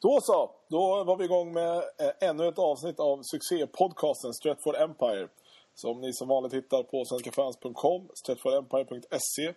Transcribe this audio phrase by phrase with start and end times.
[0.00, 5.28] Då så, då var vi igång med eh, ännu ett avsnitt av succépodcasten Stretford Empire.
[5.74, 9.54] Som ni som vanligt hittar på svenskafans.com, stretfordempire.se,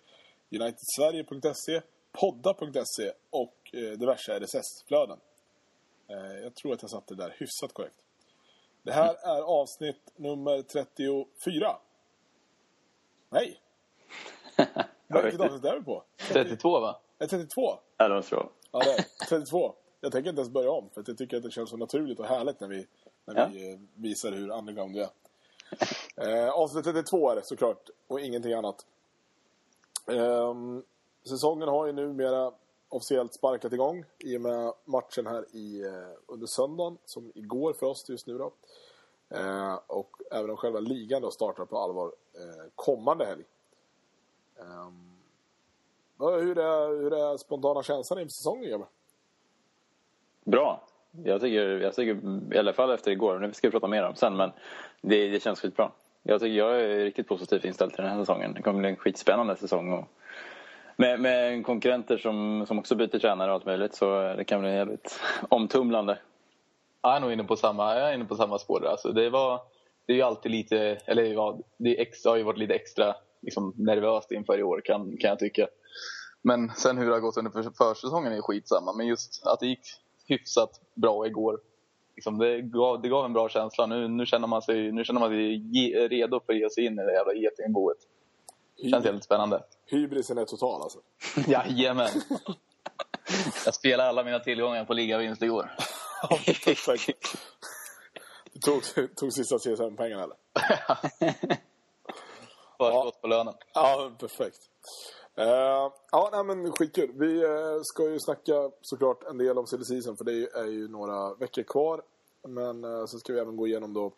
[0.51, 1.81] unitedsverige.se,
[2.11, 5.19] podda.se och eh, diverse RSS-flöden.
[6.07, 7.95] Eh, jag tror att jag satte det där hyfsat korrekt.
[8.83, 11.77] Det här är avsnitt nummer 34.
[13.29, 13.61] Nej!
[15.07, 16.03] Vilket avsnitt är vi på?
[16.17, 16.99] 32 va?
[17.19, 17.79] Är det 32?
[17.97, 18.49] Ja, det det vara.
[18.71, 19.75] Ja, det är 32.
[20.01, 22.25] Jag tänker inte ens börja om, för jag tycker att det känns så naturligt och
[22.25, 22.87] härligt när vi,
[23.25, 23.49] när Ja.
[23.53, 25.09] vi eh, visar hur underground vi är.
[26.15, 28.85] Eh, avsnitt 32 är det såklart, och ingenting annat.
[30.07, 30.83] Ehm,
[31.29, 32.51] säsongen har ju numera
[32.89, 37.85] officiellt sparkat igång i och med matchen här i, eh, under söndagen, som igår för
[37.85, 38.51] oss just nu då.
[39.29, 43.43] Eh, och även om själva ligan då startar på allvar eh, kommande helg.
[44.59, 45.09] Ehm,
[46.19, 48.85] hur, är, hur är spontana känslan inför säsongen, Gabbe?
[50.49, 50.83] Bra.
[51.23, 52.19] Jag tycker, jag tycker,
[52.55, 54.51] i alla fall efter igår, nu ska vi prata mer om sen, men
[55.01, 55.91] det, det känns skitbra.
[56.23, 58.53] Jag tycker jag är riktigt positivt inställd till den här säsongen.
[58.53, 59.93] Det kommer bli en skitspännande säsong.
[59.93, 60.07] Och
[60.95, 64.69] med, med konkurrenter som, som också byter tränare och allt möjligt så det kan bli
[64.69, 66.17] jävligt omtumlande.
[67.01, 68.79] Jag är nog inne på samma, jag är inne på samma spår.
[68.79, 68.87] där.
[68.87, 69.61] Alltså, det, var,
[70.05, 73.15] det är ju alltid lite, eller ja, det är extra, har ju varit lite extra
[73.41, 75.67] liksom, nervöst inför i år kan, kan jag tycka.
[76.41, 78.93] Men sen hur det har gått under försäsongen är skitsamma.
[78.93, 79.87] Men just att det gick
[80.29, 81.59] hyfsat bra igår.
[82.15, 83.85] Liksom, det, gav, det gav en bra känsla.
[83.85, 86.93] Nu, nu känner man sig, nu känner man sig redo för att ge sig in
[86.93, 87.97] i det jävla getingboet.
[88.81, 89.63] Känns jävligt spännande.
[89.85, 90.99] Hybrisen är total alltså.
[91.47, 92.09] Jajamän.
[93.65, 95.71] Jag spelade alla mina tillgångar på ligavinst igår.
[98.53, 98.83] Du tog,
[99.15, 100.35] tog sista CSN-pengarna eller?
[102.77, 103.53] Förskott på lönen.
[103.73, 104.59] Ja, perfekt.
[105.39, 107.11] Uh, ja, nej, men skitkul.
[107.15, 110.47] Vi uh, ska ju snacka såklart en del om silly season för det är ju,
[110.47, 112.01] är ju några veckor kvar.
[112.47, 114.11] Men uh, så ska vi även gå igenom då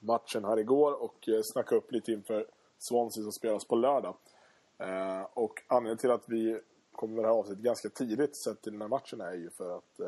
[0.00, 2.46] matchen här igår och uh, snacka upp lite inför
[2.78, 4.16] Swansea som spelas på lördag.
[5.34, 6.60] Och anledningen till att vi
[6.92, 9.76] kommer med det här avsnittet ganska tidigt sett till den här matchen är ju för
[9.76, 10.00] att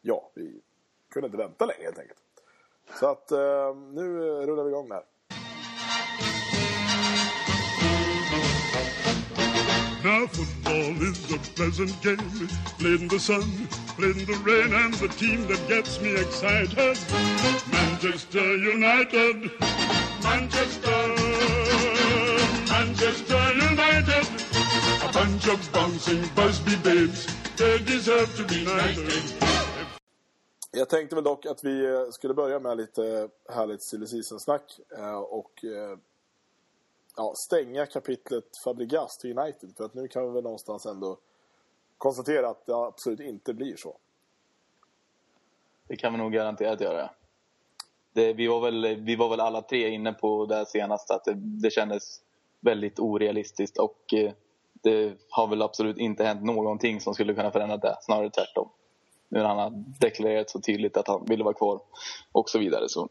[0.00, 0.60] ja, vi
[1.08, 2.20] kunde inte vänta längre helt enkelt.
[3.00, 3.30] Så att
[3.92, 5.04] nu rullar vi igång där.
[10.04, 12.48] Now football is a pleasant game,
[12.78, 13.42] played in the sun,
[13.96, 16.96] played in the rain, and the team that gets me excited,
[17.72, 19.50] Manchester United,
[20.22, 20.98] Manchester,
[22.70, 24.26] Manchester United,
[25.02, 27.26] a bunch of bouncing Busby babes,
[27.56, 29.22] they deserve to be knighted.
[30.70, 35.64] Jag tänkte väl dock att vi skulle börja med lite härligt silly season-snack eh, och
[35.64, 35.98] eh,
[37.18, 39.76] ja, stänga kapitlet Fabregas till United.
[39.76, 41.18] För att nu kan vi väl någonstans ändå
[41.98, 43.96] konstatera att det absolut inte blir så.
[45.88, 47.10] Det kan vi nog garanterat göra.
[48.12, 51.24] Det, vi, var väl, vi var väl alla tre inne på det här senaste att
[51.24, 52.20] det, det kändes
[52.60, 54.32] väldigt orealistiskt och eh,
[54.72, 57.96] det har väl absolut inte hänt någonting som skulle kunna förändra det.
[58.00, 58.68] Snarare tvärtom.
[59.28, 59.70] Nu när han har
[60.00, 61.80] deklarerat så tydligt att han ville vara kvar
[62.32, 62.88] och så vidare.
[62.88, 63.08] Så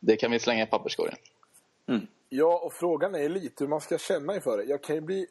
[0.00, 1.16] det kan vi slänga i papperskorgen.
[2.28, 4.64] Ja, och frågan är lite hur man ska känna inför det.
[4.64, 5.26] Jag kan ju bli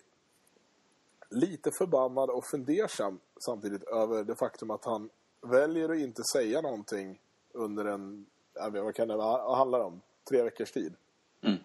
[1.29, 5.09] lite förbannad och fundersam samtidigt över det faktum att han
[5.41, 7.21] väljer att inte säga någonting
[7.51, 10.01] under en, vad kan det vad handlar det om?
[10.29, 10.93] Tre veckors tid.
[11.41, 11.57] Mm.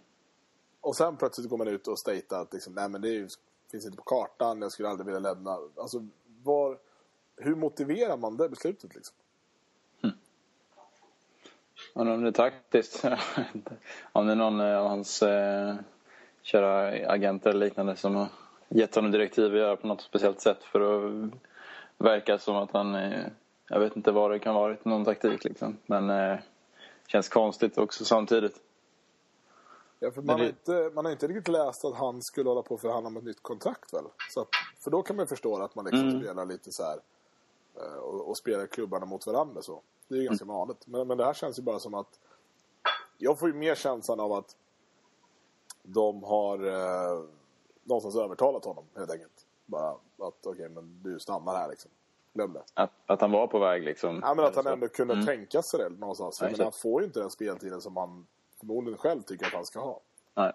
[0.80, 3.28] Och sen plötsligt går man ut och statear att liksom, nej men det ju,
[3.70, 5.58] finns inte på kartan, jag skulle aldrig vilja lämna.
[5.76, 6.06] Alltså,
[6.42, 6.78] var,
[7.36, 9.16] hur motiverar man det beslutet liksom?
[11.94, 13.04] Undrar om det är taktiskt.
[14.12, 15.74] om det är någon av hans eh,
[16.42, 18.26] kära agenter eller liknande som har
[18.68, 21.30] gett honom direktiv att göra på något speciellt sätt för att
[21.98, 22.94] verka som att han...
[22.94, 23.26] Eh,
[23.68, 25.76] jag vet inte vad det kan vara, någon taktik liksom.
[25.86, 26.38] Men eh,
[27.06, 28.60] känns konstigt också samtidigt.
[29.98, 32.48] Ja, för man, Men har det- inte, man har inte riktigt läst att han skulle
[32.48, 34.04] hålla på att förhandla om ett nytt kontrakt väl?
[34.30, 34.48] Så att,
[34.80, 36.20] för då kan man förstå att man liksom Mm.
[36.22, 36.96] spelar lite så här
[37.76, 39.80] eh, och, och spelar klubbarna mot varandra så.
[40.12, 40.86] Det är ju ganska vanligt.
[40.86, 42.20] Men, men det här känns ju bara som att
[43.18, 44.56] jag får ju mer känslan av att
[45.82, 47.24] de har eh,
[47.84, 49.46] någonstans övertalat honom helt enkelt.
[49.66, 51.90] Bara att okej, men du stannar här liksom.
[52.34, 52.62] Glöm det.
[52.74, 54.20] Att, att han var på väg liksom.
[54.22, 55.26] Ja, men att han ändå kunde Mm.
[55.26, 56.40] tänka sig det någonstans.
[56.40, 58.26] Ja, men han får ju inte den speltiden som han
[58.60, 60.00] förmodligen själv tycker att han ska ha.
[60.34, 60.52] Nej.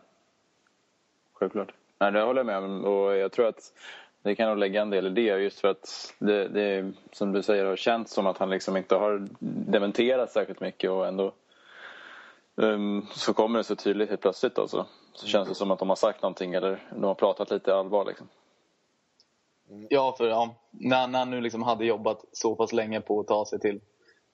[1.33, 1.74] Självklart.
[2.00, 2.86] Nej, det håller jag med om.
[2.86, 3.74] Och jag tror att
[4.23, 7.43] det kan nog lägga en del i det just för att det, det som du
[7.43, 9.27] säger har känts som att han liksom inte har
[9.71, 11.33] dementerat särskilt mycket och ändå
[12.55, 14.85] um, så kommer det så tydligt helt plötsligt alltså.
[15.13, 17.75] så, så känns det som att de har sagt någonting eller de har pratat lite
[17.75, 18.27] allvar liksom.
[19.69, 19.87] Mm.
[19.89, 23.27] Ja, för ja, när, när han nu liksom hade jobbat så pass länge på att
[23.27, 23.81] ta sig till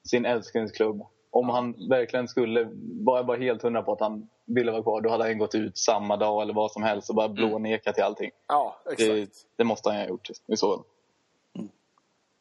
[0.08, 1.06] sin älsklingsklubb.
[1.34, 2.68] Om han verkligen skulle
[3.04, 5.78] vara bara helt hundra på att han ville vara kvar, då hade han gått ut
[5.78, 8.30] samma dag eller vad som helst och bara blåneka till allting.
[8.46, 8.98] Ja, exakt.
[8.98, 10.84] Det, det måste han ju ha gjort i så fall.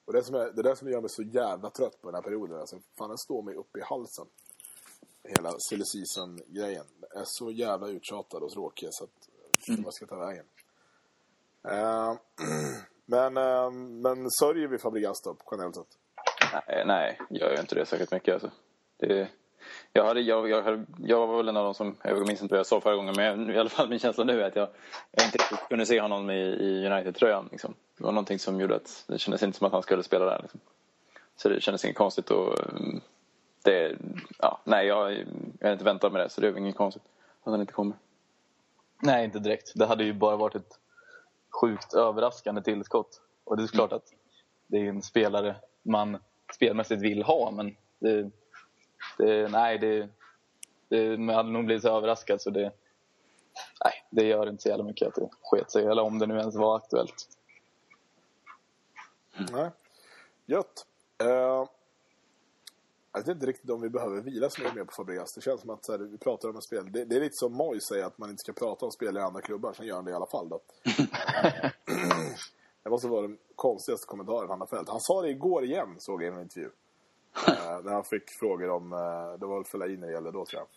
[0.06, 2.16] Och det, som är, det är det som gör mig så jävla trött på den
[2.16, 2.60] här perioden.
[2.60, 4.26] Alltså, fan, den står mig upp i halsen.
[5.24, 6.86] Hela silly season-grejen.
[7.16, 9.30] är så jävla uttjatad och tråkig så att
[9.68, 10.46] jag vad jag ska ta vägen.
[11.68, 12.14] Eh,
[13.06, 15.98] men, eh, men sörjer vi Fabregas då, generellt sett?
[16.68, 18.34] Nej, nej, jag gör inte det särskilt mycket.
[18.34, 18.52] Alltså.
[19.08, 19.28] Det,
[19.94, 22.60] jag, hade, jag, jag, jag var väl en av de som, jag minns inte vad
[22.60, 24.70] jag sa förra gången, men i alla fall min känsla nu är att jag,
[25.12, 27.50] jag inte riktigt kunde se honom i, i United-tröjan.
[27.52, 27.74] Liksom.
[27.98, 30.40] Det var någonting som gjorde att det kändes inte som att han skulle spela där.
[30.42, 30.60] Liksom.
[31.36, 32.32] Så det kändes inget konstigt.
[32.32, 33.02] Och, mm,
[33.64, 33.96] det,
[34.40, 35.14] ja, nej, jag,
[35.60, 37.04] jag har inte väntat med det, så det är inget konstigt
[37.44, 37.96] att han inte kommer.
[39.02, 39.72] Nej, inte direkt.
[39.76, 40.80] Det hade ju bara varit ett
[41.62, 43.22] sjukt överraskande tillskott.
[43.44, 44.14] Och det är klart att
[44.68, 46.18] det är en spelare man
[46.54, 48.32] spelmässigt vill ha, men det,
[49.18, 50.10] det, nej, det,
[50.90, 52.72] det, man hade nog blivit så överraskad så det,
[53.84, 56.38] nej, det gör inte så jävla mycket att det sket sig, eller om det nu
[56.38, 57.28] ens var aktuellt.
[59.52, 59.72] Nej.
[60.46, 60.86] Gött.
[61.22, 61.66] Eh,
[63.14, 65.34] jag vet inte riktigt om vi behöver vila så mycket mer på Fabregas.
[65.34, 66.92] Det känns som att så här, vi pratar om en spel.
[66.92, 69.20] Det, det är lite som Moy säger att man inte ska prata om spel i
[69.20, 69.74] andra klubbar.
[69.74, 70.50] Sen gör han det i alla fall.
[70.50, 70.62] Då.
[72.84, 74.90] det måste vara den konstigaste kommentaren han har fällt.
[74.90, 76.70] Han sa det igår igen, såg jag i en intervju.
[77.48, 78.94] Eh, när han fick frågor om...
[78.94, 80.68] Eh, det var väl Fellaini det gällde då, tror jag.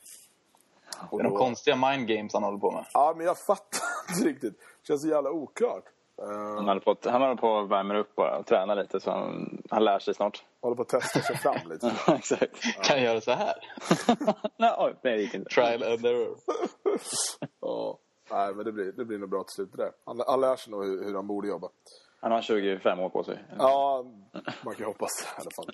[1.11, 2.85] Det är de konstiga mind games han håller på med.
[2.94, 3.81] Ja, men jag fattar
[4.17, 4.58] inte riktigt.
[4.58, 5.85] Det känns så jävla oklart.
[6.23, 9.11] Eh, Han håller på, han håller på att värma upp bara och träna lite så
[9.11, 10.44] han, han lär sig snart.
[10.61, 11.93] håller på att testa sig fram lite.
[12.08, 12.62] Exakt.
[12.82, 13.55] Kan jag göra så här?
[14.59, 15.50] Nej, oj, nej, det gick inte.
[15.50, 16.37] Trial and error.
[17.61, 17.99] Ja.
[18.31, 19.93] Nej, men det blir, det blir nog bra till slut det där.
[20.05, 21.69] Han, han lär sig nog hur, hur han borde jobba.
[22.20, 23.44] Han har 25 år på sig.
[23.59, 24.05] Ja,
[24.64, 25.67] man kan hoppas i alla fall.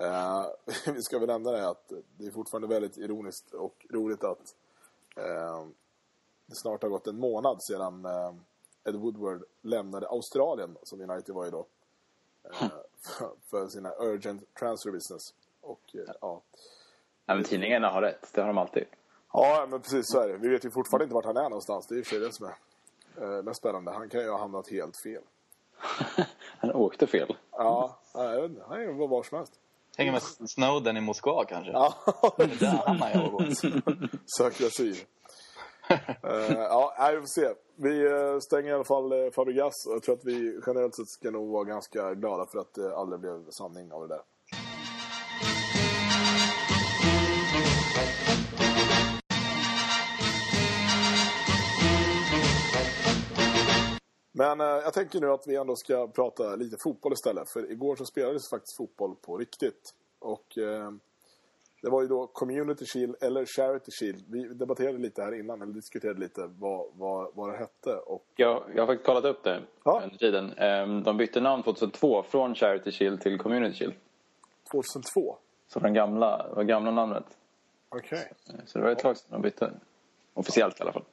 [0.00, 0.46] Eh,
[0.94, 4.54] vi ska väl nämna det att det är fortfarande väldigt ironiskt och roligt att
[5.16, 5.66] eh,
[6.46, 8.34] det snart har gått en månad sedan eh,
[8.84, 11.66] Ed Woodward lämnade Australien, som United var i då,
[12.44, 12.68] eh,
[13.50, 15.34] för, sina urgent transfer business.
[15.60, 15.80] Och
[16.20, 16.42] ja,
[17.26, 18.84] Ja, men tidningarna har rätt, det har de alltid.
[19.32, 20.36] Ja, men precis så är det.
[20.36, 21.86] Vi vet ju fortfarande inte vart han är någonstans.
[21.86, 22.50] Det är ju för det som
[23.16, 23.90] är mest spännande.
[23.90, 25.22] Han kan ju ha hamnat helt fel.
[26.58, 27.36] Han åkte fel.
[27.50, 28.62] Ja, ja, jag vet inte.
[28.68, 29.60] Han är ju var som helst.
[29.98, 31.72] Hänger med Snowden i Moskva kanske?
[31.72, 31.94] Ja,
[32.36, 33.42] Där jag och
[34.38, 34.96] söker asyl.
[35.88, 37.54] Eh, ja, vi får se.
[37.76, 39.74] Vi eh, stänger i alla fall uh, Fabregas.
[39.86, 43.20] Jag tror att vi generellt sett ska nog vara ganska glada för att det aldrig
[43.20, 44.22] blev sanning av det där.
[54.38, 57.50] Men eh, jag tänker nu att vi ändå ska prata lite fotboll istället.
[57.52, 59.94] För igår så spelades faktiskt fotboll på riktigt.
[60.18, 60.90] Och eh,
[61.82, 64.24] det var ju då Community Shield eller Charity Shield.
[64.28, 67.96] Vi debatterade lite här innan, eller diskuterade lite vad, vad, vad det hette.
[67.96, 70.00] Och Jag, jag har faktiskt kollat upp det Ja.
[70.04, 70.52] under tiden.
[70.52, 73.94] Ehm, De bytte namn 2002 från Charity Shield till Community Shield.
[74.72, 75.36] 2002.
[75.68, 77.24] Så den gamla, var gamla namnet.
[77.88, 78.32] Okej.
[78.66, 79.72] Så det var ett tag sedan de bytte.
[80.34, 81.04] Officiellt i alla fall.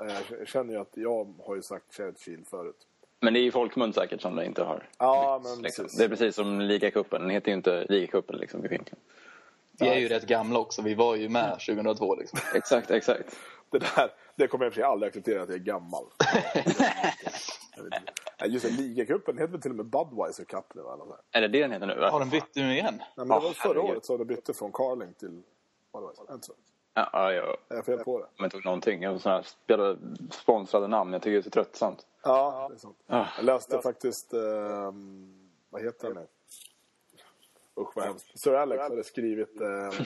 [0.00, 2.76] Ja, eh, jag känner ju att jag har ju sagt Shield förut.
[3.20, 4.88] Men det är ju folkmun säkert som det inte har.
[4.98, 5.84] Ja, men Liksom.
[5.84, 5.98] precis.
[5.98, 7.20] Det är precis som ligacupen.
[7.20, 8.98] Den heter ju inte ligacupen liksom, egentligen.
[9.78, 10.82] Vi är ju rätt gamla också.
[10.82, 12.38] Vi var ju med 2002 liksom.
[12.54, 13.36] Exakt, exakt.
[13.70, 16.04] Det där, det kommer jag för sig aldrig acceptera att jag är gammal.
[18.46, 20.80] Just det, ligacupen heter väl till och med Budweiser Cup nu?
[20.80, 21.16] Eller så.
[21.32, 21.94] Är det det den heter nu?
[21.94, 22.18] Har Va?
[22.18, 22.94] de bytt nu igen?
[22.98, 25.42] Nej, men det var Ja, förra året som de bytte från Carling till
[25.92, 26.24] Budweiser.
[26.94, 28.44] Ja, ja, jag Är jag fel på det?
[28.44, 29.02] inte ihåg någonting.
[29.02, 29.98] Jag här spelade
[30.30, 31.12] sponsrade namn.
[31.12, 32.06] Jag tycker det är så tröttsamt.
[32.22, 32.96] Ja, det är sant.
[33.06, 33.26] Ah.
[33.36, 36.26] Jag läste faktiskt, ehm, vad heter han nu?
[37.80, 38.38] Usch vad hemskt.
[38.38, 40.00] Sir Alex hade skrivit eh,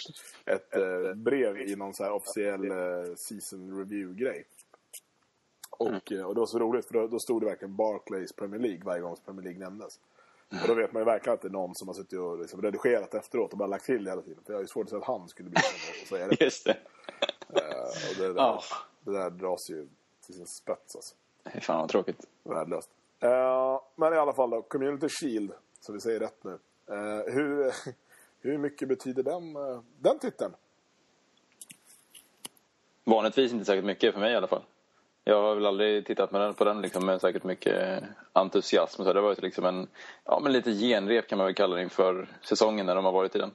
[0.54, 4.44] ett eh, brev i någon så här officiell eh, season review-grej.
[5.70, 8.60] Och, eh, och det var så roligt för då, då stod det verkligen Barclays Premier
[8.60, 10.00] League varje gång som Premier League nämndes.
[10.62, 12.62] Och då vet man ju verkligen att det är någon som har suttit och liksom
[12.62, 14.42] redigerat efteråt och bara lagt till hela tiden.
[14.46, 15.60] För jag har ju svårt att säga att han skulle bli
[16.02, 16.40] och säga det.
[16.44, 16.76] Just det.
[17.48, 18.60] Eh, och det, där, Ah.
[19.00, 19.88] det där dras ju
[20.26, 21.14] till sin spets alltså.
[21.52, 22.26] Fy Fan vad tråkigt.
[22.42, 22.90] Värdelöst.
[23.20, 26.58] Eh, men i alla fall då, Community Shield, så vi säger rätt nu.
[26.90, 27.72] Eh, hur,
[28.40, 29.54] hur mycket betyder den,
[29.98, 30.54] den titeln?
[33.04, 34.62] Vanligtvis inte särskilt mycket för mig i alla fall.
[35.24, 39.04] Jag har väl aldrig tittat med den, på den liksom, med särskilt mycket entusiasm.
[39.04, 39.86] Så det har varit liksom en
[40.24, 43.36] ja, men lite genrep kan man väl kalla det inför säsongen när de har varit
[43.36, 43.50] i den.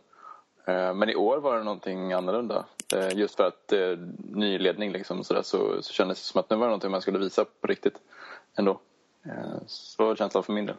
[0.65, 2.65] Eh, men i år var det någonting annorlunda.
[2.95, 6.25] Eh, just för att det är ny ledning liksom, så, där, så, så kändes det
[6.25, 7.95] som att nu var det någonting man skulle visa på riktigt.
[8.57, 8.79] Ändå.
[9.67, 10.75] Så var känslan för min del.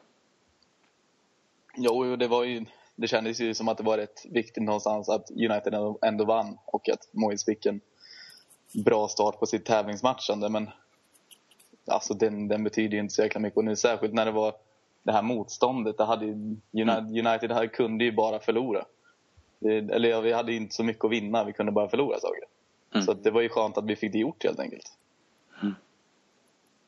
[1.77, 2.65] Jo, det var ju...
[2.95, 6.89] Det kändes ju som att det var rätt viktigt någonstans att United ändå- vann och
[6.89, 7.81] att Moise fick en
[8.73, 10.49] bra start på sitt tävlingsmatchande.
[10.49, 10.71] Men
[11.87, 13.57] alltså den, den betyder ju inte så jäkla mycket.
[13.57, 14.55] Och nu särskilt när det var
[15.03, 15.99] det här motståndet.
[15.99, 16.33] Det hade ju,
[16.73, 18.85] United, United hade, kunde ju bara förlora.
[19.59, 21.45] Det, eller ja, vi hade inte så mycket att vinna.
[21.45, 22.45] Vi kunde bara förlora saker.
[22.95, 23.07] Mm.
[23.07, 24.93] Så att det var ju skönt att vi fick det gjort helt enkelt.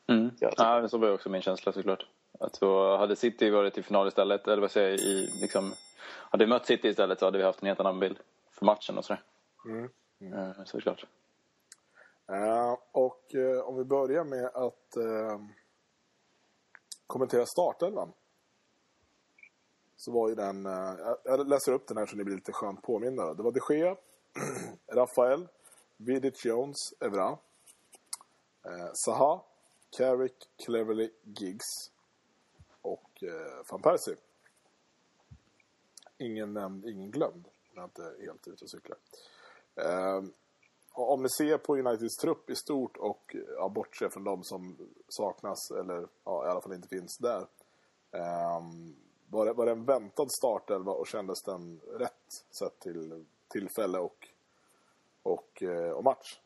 [0.07, 0.29] Mm.
[0.31, 2.05] Tycker- Ja, så var ju också min känsla såklart.
[2.39, 5.73] Att så hade City varit i final istället, eller vad säger jag, i, liksom,
[6.05, 8.17] hade vi mött City istället så hade vi haft en helt annan bild
[8.51, 9.21] för matchen och sådär.
[9.65, 9.89] Mm.
[10.33, 11.05] Eh, Såklart.
[12.27, 15.39] Eh, och eh, om vi börjar med att eh,
[17.07, 18.13] kommentera startelvan.
[19.95, 22.81] Så var ju den, eh, jag- läser upp den här så ni blir lite skönt
[22.81, 23.33] påminda.
[23.33, 23.95] Det var de Gea,
[24.87, 25.47] Rafael,
[25.97, 27.37] Vidic Jones, Evra,
[28.65, 29.41] eh, Zaha,
[29.97, 31.91] Carrick, Cleverly, Giggs
[32.81, 34.15] och eh, van Persie.
[36.17, 37.47] Ingen nämnd, ingen glömd.
[37.73, 38.97] Jag är inte helt ute och cyklar.
[39.75, 40.21] Eh,
[40.95, 45.71] om ni ser på Uniteds trupp i stort och ja, bortse från de som saknas
[45.71, 47.47] eller ja, i alla fall inte finns där.
[48.11, 48.95] ehm,
[49.29, 54.27] var, det, var det en väntad startelva och kändes den rätt sett till tillfälle och,
[55.23, 56.39] och, eh, och match?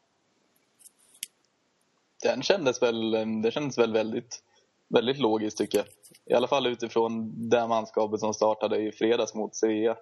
[2.23, 3.11] Den kändes väl,
[3.41, 4.43] det kändes väl väldigt,
[4.87, 5.87] väldigt logiskt tycker jag.
[6.25, 9.97] I alla fall utifrån det manskapet som startade i fredags mot Sevilla.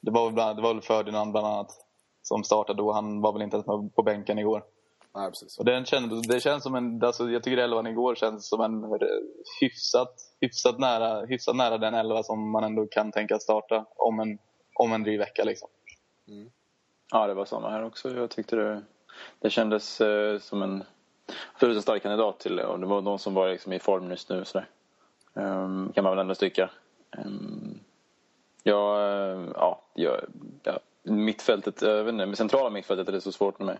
[0.00, 1.86] Det, var väl bland, det var väl Ferdinand bland annat
[2.22, 2.92] som startade då.
[2.92, 4.62] Han var väl inte ens med på bänken igår.
[5.14, 5.58] Nej, precis.
[5.58, 8.98] Och den kändes, det känns som en, alltså jag tycker elvan igår känns som en
[9.60, 14.38] hyfsat, hyfsat, nära, hyfsat nära den elva som man ändå kan tänka starta om en,
[14.74, 15.44] om en dryg vecka.
[15.44, 15.68] Liksom.
[17.10, 18.16] Ja, det var samma här också.
[18.16, 18.82] Jag tyckte det,
[19.40, 20.84] det kändes eh, som en
[21.54, 22.66] absolut en stark kandidat till det.
[22.66, 24.44] Och det var de som var liksom i form just nu.
[24.44, 24.68] Sådär.
[25.34, 26.70] Um, kan man väl ändå tycka.
[27.18, 27.80] Um,
[28.62, 30.20] ja, eh, ja, ja,
[30.62, 33.78] ja, mittfältet, jag vet inte, med centrala mittfältet är det så svårt med,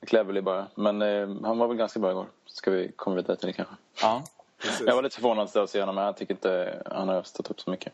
[0.00, 0.66] med Cleverly bara.
[0.74, 2.26] Men eh, han var väl ganska bra igår.
[2.46, 3.74] Ska vi komma vidare till det kanske.
[4.02, 4.24] Ja.
[4.58, 4.86] Precis.
[4.86, 7.60] Jag var lite förvånad att se honom, men jag tycker inte han har stått upp
[7.60, 7.92] så mycket.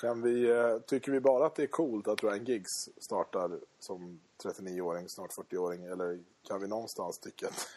[0.00, 4.20] Kan vi, eh, tycker vi bara att det är coolt att Ryan Giggs startar som
[4.44, 5.84] 39-åring, snart 40-åring?
[5.84, 6.18] Eller
[6.48, 7.68] kan vi någonstans tycka att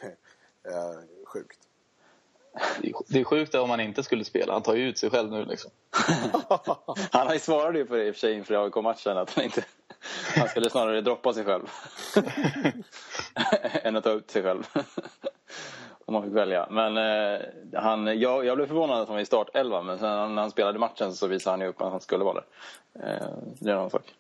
[0.64, 1.60] det är sjukt?
[2.82, 4.54] Det är- Det är sjukt om han inte skulle spela.
[4.54, 5.46] Han tar ju ut sig själv nu.
[5.46, 5.72] Liksom.
[7.12, 9.44] Han har ju svarat ju på det i och för sig inför AIK-matchen att han
[9.44, 9.66] inte...
[10.36, 11.70] Han skulle snarare droppa sig själv.
[13.84, 14.68] än att ta ut sig själv.
[16.06, 16.68] Om man fick välja.
[16.72, 17.42] Men eh,
[17.74, 20.80] han, jag, jag blev förvånad att han var i startelva men sen när han spelade
[20.80, 22.46] matchen så visade han ju upp att han skulle vara där.
[22.94, 23.28] Eh,
[23.60, 24.16] det är en annan sak.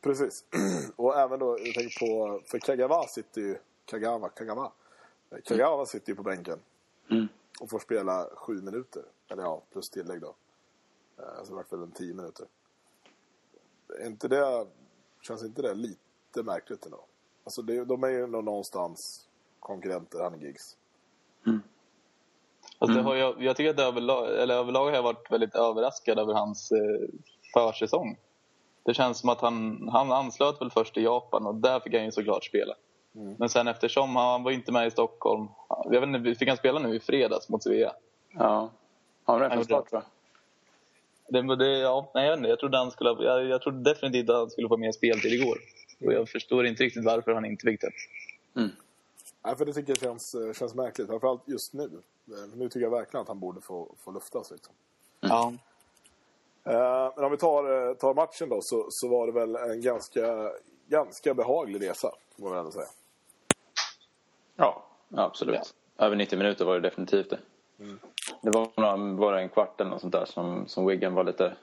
[0.00, 0.44] Precis.
[0.96, 4.72] Och även då, jag tänker på, för Kagawa sitter ju, Kagawa, Kagawa.
[5.44, 6.58] Kagawa sitter ju på bänken.
[7.10, 7.28] Mm.
[7.60, 9.02] Och får spela sju minuter.
[9.28, 10.34] Eller ja, plus tillägg då.
[11.18, 12.46] Eh, Så det vart väl en tio minuter.
[14.00, 14.66] Är inte det,
[15.26, 17.06] känns inte det lite märkligt ändå?
[17.44, 19.28] Alltså det, de är ju ändå någonstans
[19.60, 20.76] konkurrenter, han Giggs.
[22.78, 25.54] Alltså, det har jag, jag tycker att det överlag, eller överlag har jag varit väldigt
[25.54, 27.08] överraskad över hans eh,
[27.54, 28.16] försäsong.
[28.82, 32.04] Det känns som att han, han anslöt väl först i Japan och där fick han
[32.04, 32.74] ju såklart spela.
[33.38, 35.48] Men sen eftersom han var inte med i Stockholm.
[35.84, 37.92] Jag vet inte, fick han spela nu i fredags mot Svea?
[38.32, 38.70] Ja.
[39.24, 40.02] Han var redan från start va?
[41.34, 44.50] Det, det, ja, nej, jag, jag, trodde han skulle, jag, jag trodde definitivt att han
[44.50, 45.58] skulle få mer speltid igår.
[46.06, 47.90] Och jag förstår inte riktigt varför han inte fick det.
[49.44, 51.06] Nej, för det tycker jag känns, eh, känns märkligt.
[51.08, 51.84] Framförallt just nu.
[52.28, 54.50] Eh, Nu tycker jag verkligen att han borde få, få luftas.
[54.50, 54.74] Liksom.
[55.20, 55.52] Ja.
[56.64, 60.52] Eh, Men om vi tar, tar matchen då så, så var det väl en ganska,
[60.88, 62.10] ganska behaglig resa.
[62.38, 62.86] Får man ändå säga.
[64.56, 65.74] Ja, absolut.
[65.98, 67.38] Över 90 minuter var det definitivt det.
[68.40, 71.56] Det var några, bara en kvart eller något sånt där som, som Wigan var lite,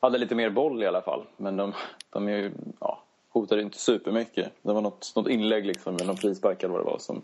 [0.00, 1.26] hade lite mer boll i alla fall.
[1.36, 1.72] Men de,
[2.10, 4.52] de är ju, ja, hotade inte supermycket.
[4.62, 7.22] Det var något, något inlägg liksom, med någon frispark eller vad det var som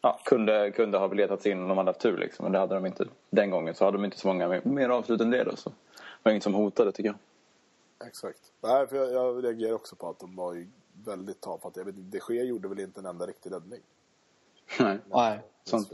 [0.00, 2.18] ja, kunde, kunde ha letats in om de hade haft tur.
[2.18, 2.42] Liksom.
[2.42, 3.74] Men det hade de inte den gången.
[3.74, 5.44] Så hade de inte så många mer, mer avslut än det.
[5.44, 5.70] Då, så.
[5.70, 5.76] Det
[6.22, 8.08] var inget som hotade tycker jag.
[8.08, 8.52] Exakt.
[8.60, 10.68] Nej, för jag, jag reagerar också på att de var ju
[11.04, 11.80] väldigt tafatta.
[11.80, 13.80] Jag vet inte, de Gea gjorde väl inte en enda riktig räddning.
[14.80, 14.98] Nej.
[15.06, 15.40] Nej.
[15.64, 15.92] Sant.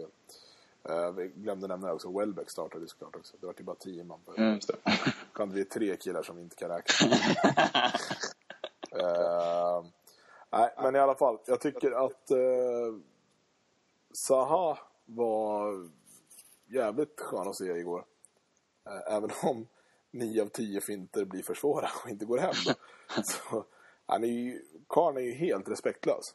[0.91, 2.19] Uh, vi glömde nämna också.
[2.19, 3.37] Welbeck startade såklart också.
[3.41, 4.21] Det var ju bara tio man.
[4.25, 4.35] På.
[4.37, 4.61] Mm.
[5.35, 7.17] Kan det bli tre killar som inte kan räkna.
[8.97, 9.85] Eh,
[10.50, 11.38] nej, men i alla fall.
[11.47, 12.99] Jag tycker att uh,
[14.12, 15.88] Zaha var
[16.67, 18.05] jävligt skön att se igår.
[18.87, 19.67] Eh, även om
[20.11, 22.55] nio av tio finter blir för svåra och inte går hem.
[22.67, 22.73] Då.
[23.25, 23.64] Så,
[24.07, 26.35] han är ju, karln är ju helt respektlös.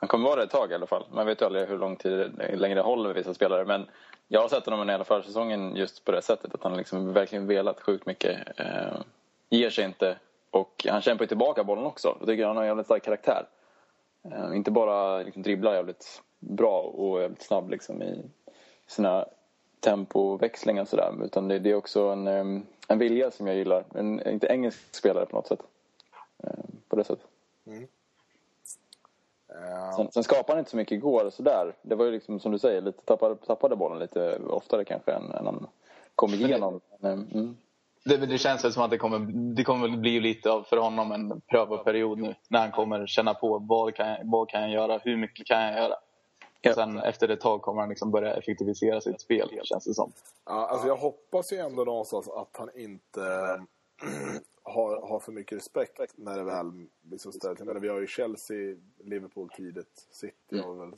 [0.00, 1.04] Han kommer vara det ett tag i alla fall.
[1.12, 3.64] Man vet ju aldrig hur lång tid längre det håller med vissa spelare.
[3.64, 3.86] Men
[4.28, 6.54] jag har sett honom under hela försäsongen just på det sättet.
[6.54, 8.60] Att han liksom verkligen velat sjukt mycket.
[8.60, 9.00] Eh,
[9.50, 10.18] ger sig inte.
[10.50, 12.16] Och han kämpar ju tillbaka bollen också.
[12.18, 13.46] Jag tycker han har en jävligt stark karaktär.
[14.24, 18.22] Eh, inte bara liksom dribblar jävligt bra och jävligt snabb liksom i
[18.86, 19.26] sina
[19.80, 21.24] tempoväxlingar och sådär.
[21.24, 23.84] Utan det, det, är också en, eh, en vilja som jag gillar.
[23.94, 25.62] En, inte engelsk spelare på något sätt.
[26.42, 27.26] Eh, på det sättet.
[27.66, 27.88] Mm.
[29.96, 31.74] Sen, sen skapade han inte så mycket igår och sådär.
[31.82, 35.32] Det var ju liksom som du säger, lite tappade, tappade bollen lite oftare kanske än,
[35.32, 35.66] än han
[36.14, 36.80] kom igenom.
[36.98, 37.56] Men, mm.
[38.04, 39.18] det, det, känns väl som att det kommer,
[39.54, 42.34] det kommer bli lite av för honom en prövoperiod nu.
[42.48, 45.62] När han kommer känna på vad kan jag, vad kan jag göra, hur mycket kan
[45.62, 45.94] jag göra.
[46.60, 46.74] Ja.
[46.74, 50.12] Sen efter ett tag kommer han liksom börja effektivisera sitt spel, känns det som.
[50.46, 53.20] Ja, alltså jag hoppas ju ändå någonstans att han inte
[54.62, 57.58] har, har för mycket respekt när det väl liksom ställs.
[57.58, 60.64] Jag menar, vi har ju Chelsea, Liverpool tidigt, City mm.
[60.64, 60.94] har väl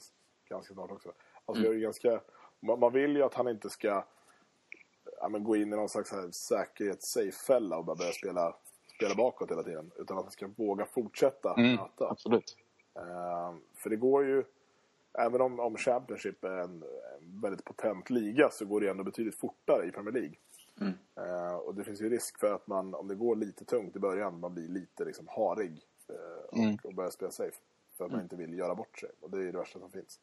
[0.48, 1.12] ganska snart också.
[1.44, 1.76] Alltså mm.
[1.76, 2.20] vi ganska,
[2.60, 4.04] man, man, vill ju att han inte ska
[5.20, 8.56] ja, men gå in i någon slags säkerhets-safe-fälla och bara börja spela,
[8.96, 9.90] spela bakåt hela tiden.
[9.96, 12.10] Utan att han ska våga fortsätta mm, möta.
[12.10, 12.56] Absolut.
[12.98, 14.44] Uh, för det går ju,
[15.18, 16.84] även om, om Championship är en,
[17.20, 20.34] en väldigt potent liga så går det ändå betydligt fortare i Premier League.
[20.80, 20.94] Mm.
[21.18, 23.98] Uh, och det finns ju risk för att man, om det går lite tungt i
[23.98, 26.78] början, man blir lite liksom harig uh, och, mm.
[26.84, 27.56] och börjar spela safe.
[27.96, 28.24] För att man mm.
[28.24, 29.10] inte vill göra bort sig.
[29.20, 30.18] Och det är ju det värsta som finns.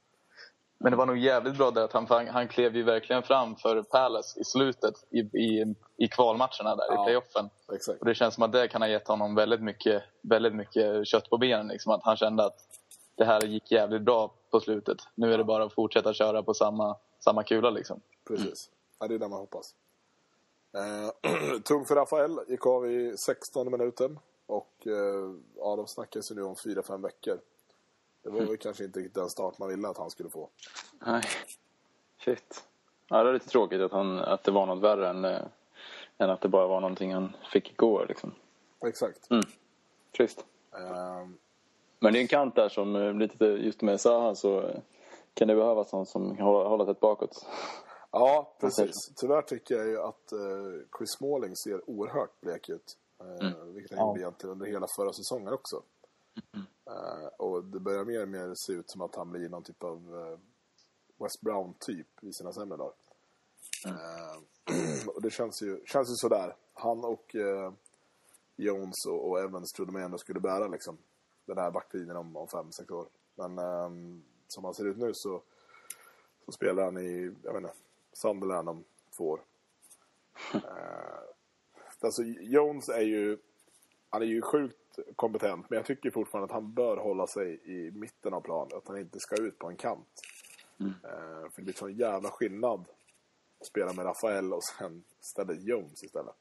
[0.80, 3.84] Men det var nog jävligt bra där att han, han klev ju verkligen fram för
[3.84, 7.50] Palace i slutet i, i, i kvalmatcherna där ja, i playoffen.
[7.74, 8.00] Exakt.
[8.00, 11.30] Och det känns som att det kan ha gett honom väldigt mycket, väldigt mycket kött
[11.30, 11.68] på benen.
[11.68, 11.92] Liksom.
[11.92, 12.58] Att han kände att
[13.16, 14.98] det här gick jävligt bra på slutet.
[15.16, 18.02] Nu är det bara att fortsätta köra på samma, samma kula liksom.
[18.28, 18.70] Precis.
[19.00, 19.76] Ja, det är det man hoppas.
[20.74, 24.20] Eh, tung för Rafael gick av i 16 minuten.
[24.46, 27.40] Och eh, ja, de snackas ju nu om 4-5 veckor.
[28.24, 28.48] Det var mm.
[28.48, 30.50] väl kanske inte riktigt den start man ville att han skulle få.
[31.06, 31.24] Nej.
[32.26, 32.64] Shit.
[33.08, 35.42] Ja, det är lite tråkigt att, han, att det var något värre än, äh,
[36.18, 38.06] än att det bara var någonting han fick igår.
[38.10, 38.32] Liksom.
[38.86, 39.32] Exakt.
[39.32, 39.44] Mm.
[40.18, 40.46] Trist.
[40.72, 41.38] Um...
[42.00, 44.72] Men det är en kant där som, eh, lite just med Zaha så
[45.34, 47.46] kan det behövas någon som håller, håller sig bakåt.
[48.12, 48.94] Ja, precis.
[49.16, 52.98] Tyvärr tycker jag ju att uh, Chris Smalling ser oerhört blek ut.
[53.24, 53.74] Uh, mm.
[53.74, 54.08] Vilket han ja.
[54.08, 55.84] gjorde egentligen under hela förra säsongen också.
[56.54, 56.66] Mm.
[56.90, 59.84] Uh, och det börjar mer och mer se ut som att han blir någon typ
[59.84, 60.38] av uh,
[61.18, 62.94] West Brown-typ i sina sämre dagar.
[63.86, 63.98] Mm.
[63.98, 66.56] Uh, och det känns ju, känns ju sådär.
[66.74, 67.36] Han och
[68.56, 70.98] Jones och, och Evans trodde man ändå skulle bära liksom,
[71.46, 73.08] den här backlinjen om, om fem, sex år.
[73.36, 75.42] Men um, som han ser ut nu så,
[76.46, 77.74] så spelar han i, jag vet inte,
[78.20, 78.84] Sunderland om
[79.18, 79.42] två år.
[82.02, 83.38] alltså Jones är ju,
[84.10, 85.70] han är ju sjukt kompetent.
[85.70, 88.78] Men jag tycker fortfarande att han bör hålla sig i mitten av planen.
[88.78, 90.22] Att han inte ska ut på en kant.
[90.80, 90.92] Mm.
[90.92, 92.86] Uh, för det blir så jävla skillnad
[93.60, 96.36] att spela med Rafael och sen ställa Jones istället.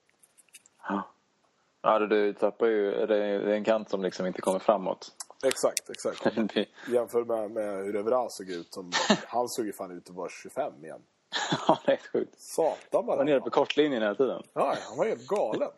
[0.88, 1.02] Ja,
[1.82, 3.06] ja du tappar ju...
[3.06, 5.14] Det är en kant som liksom inte kommer framåt.
[5.44, 6.24] Exakt, exakt.
[6.88, 8.74] Jämför med, med hur Evra såg ut.
[8.74, 8.92] Som,
[9.26, 11.02] han såg ju fan ut att vara 25 igen.
[11.68, 12.40] ja, det är sjukt.
[12.40, 13.16] Satan bara.
[13.16, 14.42] Han var nere på kortlinjen hela tiden.
[14.52, 15.70] Ja, han var helt galen.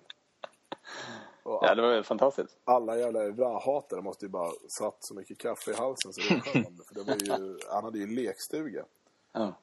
[1.42, 2.58] Och ja, det var fantastiskt.
[2.64, 6.40] Alla jävla Evra-hatare måste ju bara satt så mycket kaffe i halsen så det var
[6.40, 6.86] skönt.
[6.88, 8.84] för det var ju, han hade ju lekstuga.
[9.32, 9.54] Ja.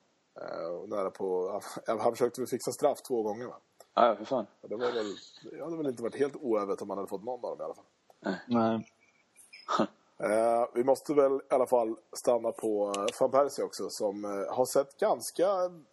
[0.42, 1.52] Uh, och nära på,
[1.88, 3.58] han, han försökte väl fixa straff två gånger va?
[3.94, 4.46] Ja, för fan.
[4.62, 5.16] Det, var väl,
[5.52, 7.64] det hade väl inte varit helt oövet om han hade fått någon av dem i
[7.64, 7.86] alla fall.
[8.20, 8.40] Nej.
[8.48, 9.88] Nej.
[10.24, 14.32] Uh, vi måste väl i alla fall stanna på uh, Van Persie också som uh,
[14.32, 15.48] har sett ganska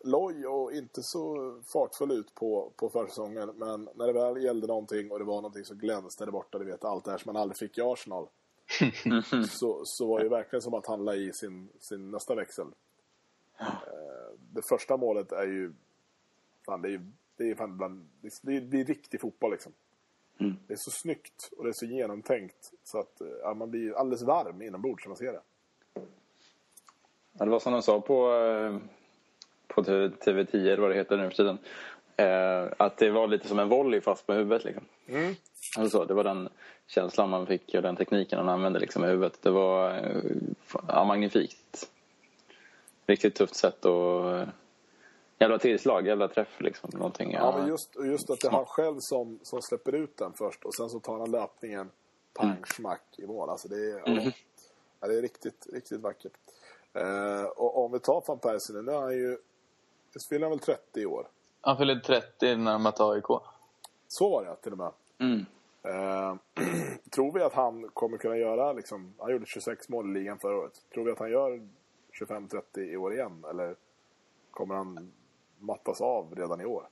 [0.05, 1.37] loj och inte så
[1.73, 3.51] fartfull ut på, på försäsongen.
[3.57, 6.65] Men när det väl gällde någonting och det var någonting som glänste där borta, du
[6.65, 8.29] vet allt det här som man aldrig fick i Arsenal.
[9.49, 12.67] så, så var det verkligen som att han la i sin, sin nästa växel.
[14.37, 15.73] det första målet är ju,
[16.67, 19.73] fan, det är, det är, fan bland, det är, det är riktig fotboll liksom.
[20.39, 20.57] Mm.
[20.67, 24.23] Det är så snyggt och det är så genomtänkt så att ja, man blir alldeles
[24.23, 25.41] varm inombords när man ser det.
[27.39, 28.79] Ja, det var som de sa på, eh,
[29.67, 31.59] på TV10, eller vad det heter nu för tiden.
[32.17, 34.65] Eh, att det var lite som en volley fast med huvudet.
[34.65, 34.85] Liksom.
[35.07, 35.35] Mm.
[35.79, 36.49] Alltså, det var den
[36.87, 39.43] känslan man fick och den tekniken han använde liksom, med huvudet.
[39.43, 40.23] Det var eh,
[40.89, 41.91] ja, magnifikt.
[43.07, 44.49] Riktigt tufft sätt att
[45.39, 46.91] Jävla tillslag, jävla träff liksom.
[46.93, 50.17] Någonting, ja, ja men just, just att det är han själv som, som släpper ut
[50.17, 51.91] den först och sen så tar han löpningen,
[52.35, 52.65] pang, mm.
[52.65, 53.51] smack i mål.
[53.51, 54.33] Alltså det är, mm.
[55.01, 56.33] ja, det är riktigt, riktigt vackert.
[56.93, 59.39] Eh, och om vi tar van Persie nu, nu är han ju,
[60.31, 61.29] fyller han väl 30 år?
[61.61, 63.41] Han fyller 30 när har tagit AIK.
[64.09, 64.93] Så var det till och med.
[65.19, 65.47] Mm.
[65.83, 66.37] Eh,
[67.11, 70.57] tror vi att han kommer kunna göra, liksom, han gjorde 26 mål i ligan förra
[70.57, 70.83] året.
[70.95, 71.69] Tror vi att han gör
[72.21, 73.45] 25-30 i år igen?
[73.51, 73.77] Eller
[74.51, 75.13] kommer han
[75.67, 76.89] mattas av redan i år?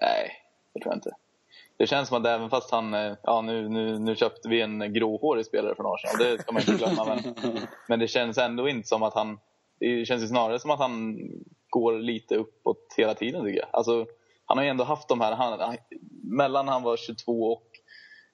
[0.00, 0.32] Nej,
[0.72, 1.16] det tror jag inte.
[1.76, 4.92] Det känns som att även fast han, eh, ja nu, nu, nu köpte vi en
[4.92, 7.04] gråhårig spelare från Arsenal, det ska man inte glömma.
[7.04, 7.34] Men,
[7.88, 9.38] men det känns ändå inte som att han,
[9.78, 11.18] det känns ju snarare som att han
[11.68, 13.68] går lite uppåt hela tiden tycker jag.
[13.72, 14.06] Alltså,
[14.44, 15.76] han har ju ändå haft de här, han,
[16.22, 17.66] mellan han var 22 och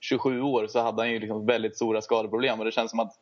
[0.00, 3.12] 27 år så hade han ju liksom väldigt stora skadeproblem och det känns som att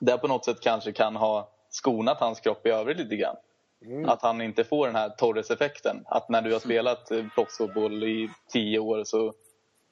[0.00, 3.36] det på något sätt kanske kan ha skonat hans kropp i övrigt lite grann.
[3.84, 4.08] Mm.
[4.08, 6.04] Att han inte får den här Torres-effekten.
[6.06, 9.32] Att när du har spelat eh, proffsfotboll i 10 år så,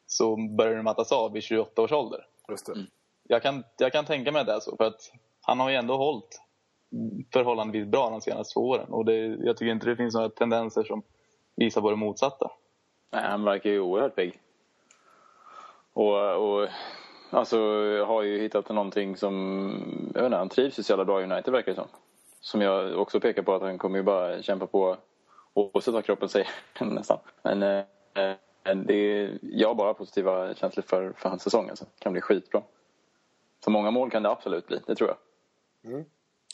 [0.06, 2.26] så börjar du mattas av vid 28 års ålder.
[2.48, 2.86] Just det.
[3.28, 6.40] Jag kan, jag kan tänka mig det så, för att han har ju ändå hållit
[7.32, 8.86] förhållandevis bra de senaste två åren.
[8.88, 11.02] Och det, jag tycker inte det finns några tendenser som
[11.56, 12.50] visar på det motsatta.
[13.12, 14.40] Nej, han verkar ju oerhört pigg.
[15.92, 16.68] Och, och
[17.30, 17.58] alltså,
[18.04, 20.12] har ju hittat någonting som...
[20.14, 21.88] Jag vet inte, han trivs ju så jävla bra i United verkar det som.
[22.40, 24.96] Som jag också pekar på att han kommer ju bara kämpa på
[25.54, 26.48] oavsett vad kroppen säger
[26.80, 27.18] nästan.
[27.42, 27.84] Men eh,
[28.86, 31.68] det är, jag har bara positiva känslor för, för hans säsong.
[31.68, 31.84] Alltså.
[31.84, 32.62] Det kan bli skitbra.
[33.64, 35.18] Så många mål kan det absolut bli, det tror jag.
[35.92, 36.04] Mm.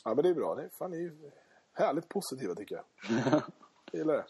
[0.03, 0.55] Ja, men det är bra.
[0.55, 1.31] Det är, fan, det är ju
[1.73, 2.85] härligt positiva tycker jag.
[3.91, 4.25] Jag gillar det.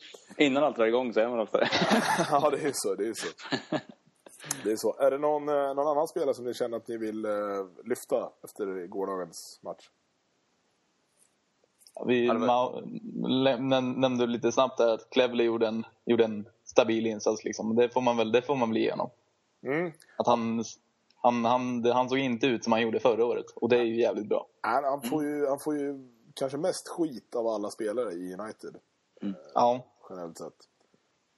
[0.45, 1.69] Innan allt drar igång så är man ofta det.
[2.31, 2.95] ja, det är så.
[2.95, 3.27] Det är så.
[4.63, 4.97] Det är så.
[4.99, 7.31] Är det någon, eh, någon annan spelare som ni känner att ni vill eh,
[7.83, 9.89] lyfta efter gårdagens match?
[12.05, 12.27] Vi
[13.97, 17.43] nämnde lite snabbt att Cleverley gjorde en, gjorde en stabil insats.
[17.43, 17.75] Liksom.
[17.75, 19.09] Det, får man väl, det får man väl igenom.
[19.63, 19.91] Mm.
[20.17, 20.63] Att han,
[21.15, 23.45] han, han, han såg inte ut som han gjorde förra året.
[23.55, 24.47] Och det är ju jävligt bra.
[24.61, 28.77] Han, han, får ju, han får ju kanske mest skit av alla spelare i United.
[29.53, 30.67] Ja, generellt sett.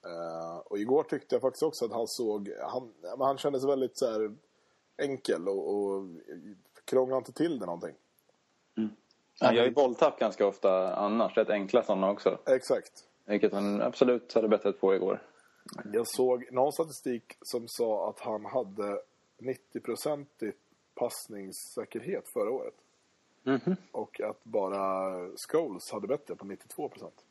[0.05, 2.49] Eh, och igår tyckte jag faktiskt också att han såg...
[2.61, 4.35] Han, han kändes väldigt så här
[4.97, 6.03] enkel och, och
[6.85, 7.95] krånglade inte till det någonting.
[9.41, 11.37] Han gör ju bolltapp ganska ofta annars.
[11.37, 12.37] Rätt enkla sådana också.
[12.45, 12.91] Exakt.
[13.25, 15.21] Vilket han absolut hade bättrat på igår.
[15.93, 19.01] Jag såg någon statistik som sa att han hade
[19.39, 20.53] 90-procentig
[20.95, 22.73] passningssäkerhet förra året.
[23.43, 23.75] Mhm.
[23.91, 25.13] Och att bara
[25.47, 27.25] Scholes hade bättre på 92 procent.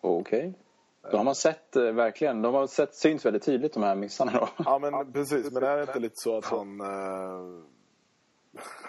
[0.00, 0.54] Okej.
[1.10, 4.32] Då har man sett eh, verkligen, de har sett, syns väldigt tydligt de här missarna
[4.32, 4.48] då.
[4.64, 5.52] Ja, men precis.
[5.52, 7.64] Men är det inte lite så att han eh,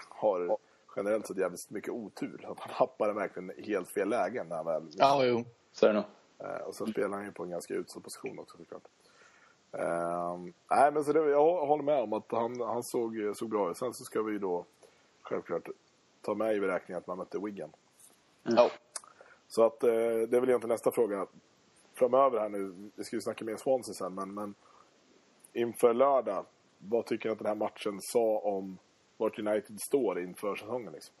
[0.08, 0.58] har
[0.96, 2.46] generellt sett jävligt mycket otur?
[2.48, 5.44] Att han happar verkligen helt fel lägen när han väl ja jo.
[5.72, 6.04] Så är det nog.
[6.38, 8.82] Eh, och sen spelar han ju på en ganska utsatt position också såklart.
[9.72, 10.38] Eh,
[10.70, 13.76] nej, men så det, jag håller med om att han, han såg, såg bra ut.
[13.76, 14.66] Sen så ska vi ju då
[15.22, 15.68] självklart
[16.22, 17.70] ta med i beräkningen att man mötte Wigan.
[18.42, 18.70] Ja.
[19.48, 21.26] Så att eh, det är väl egentligen nästa fråga
[21.94, 22.90] framöver här nu.
[22.94, 24.54] Vi ska ju snacka mer Swansea sen, men, men
[25.52, 26.46] inför lördag,
[26.78, 28.78] vad tycker ni att den här matchen sa om
[29.16, 30.92] vart United står inför säsongen?
[30.92, 31.14] Liksom?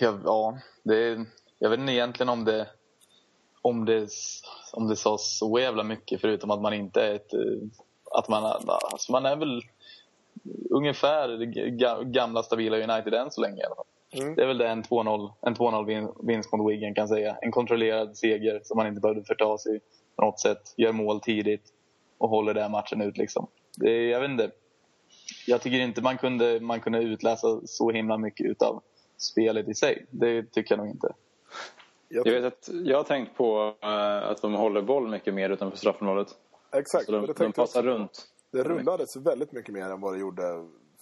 [0.00, 1.24] Ja, ja det,
[1.58, 2.68] jag vet inte egentligen om det,
[3.62, 4.08] om det,
[4.72, 7.34] om det sa så jävla mycket förutom att man inte är ett...
[7.34, 7.40] eh,
[8.10, 9.62] Att man, alltså man är väl
[10.70, 13.84] ungefär det ga- gamla stabila United än så länge i alla fall.
[14.12, 14.34] Mm.
[14.34, 17.36] Det är väl det en 2-0 en 2-0 vin- vinst mot Wigan kan säga.
[17.42, 19.80] En kontrollerad seger som man inte behövde förta sig
[20.16, 20.74] på något sätt.
[20.76, 21.72] Gör mål tidigt
[22.18, 23.46] och håller den matchen ut liksom.
[23.76, 24.50] Det, jag vet inte.
[25.46, 28.82] Jag tycker inte man kunde, man kunde utläsa så himla mycket utav
[29.16, 30.06] spelet i sig.
[30.10, 31.14] Det tycker jag nog inte.
[32.08, 35.50] Jag, Jag vet att jag har tänkt på eh, att de håller boll mycket mer
[35.50, 36.28] utanför straffområdet.
[36.72, 38.26] exakt, Så de, det de passar runt.
[38.52, 40.42] Det rullades väldigt mycket mer än vad det gjorde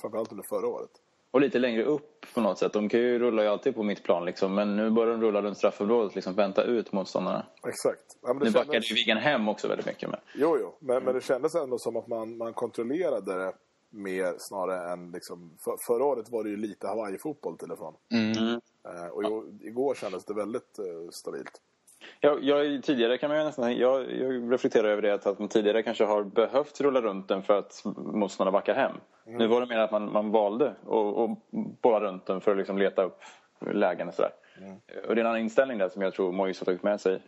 [0.00, 0.90] framförallt under förra året.
[1.34, 2.72] Och lite längre upp på något sätt.
[2.72, 4.54] De kan ju rulla ju alltid på mitt plan liksom.
[4.54, 6.14] Men nu börjar de rulla runt straffområdet.
[6.14, 7.46] Liksom vänta ut motståndarna.
[7.66, 8.04] Exakt.
[8.22, 10.10] Ja, Nu kändes- backade ju Wigan hem också väldigt mycket.
[10.10, 10.20] Men...
[10.34, 10.76] Jo, jo.
[10.80, 13.52] Men, men det kändes ändå som att man, man kontrollerade det
[13.90, 15.10] mer snarare än...
[15.10, 17.94] Liksom, för, förra året var det ju lite Hawaii-fotboll till och från.
[18.12, 18.60] Mm.
[18.88, 21.60] Eh, och i- igår kändes det väldigt eh, stabilt.
[22.24, 25.82] Jag, jag, tidigare kan man ju nästan, jag, jag reflekterar över det att, man tidigare
[25.82, 28.92] kanske har behövt rulla runt den för att motståndarna backar hem.
[29.26, 31.38] Nu var det mer att man, man valde att att
[31.80, 33.20] bolla runt den för att liksom leta upp
[33.60, 34.30] lägen och sådär.
[35.08, 37.22] Och det är en annan inställning där som jag tror Moise har tagit med sig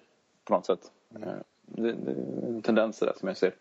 [0.44, 0.80] på något sätt.
[1.14, 1.28] Eh,
[1.66, 3.54] Det, det är en tendens där som jag ser.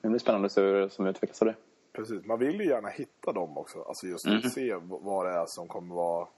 [0.00, 1.54] Det blir spännande att se hur det som utvecklas av det.
[1.92, 2.24] Precis.
[2.24, 3.82] Man vill ju gärna hitta dem också.
[3.82, 6.28] Alltså just att se vad det är som kommer, vara,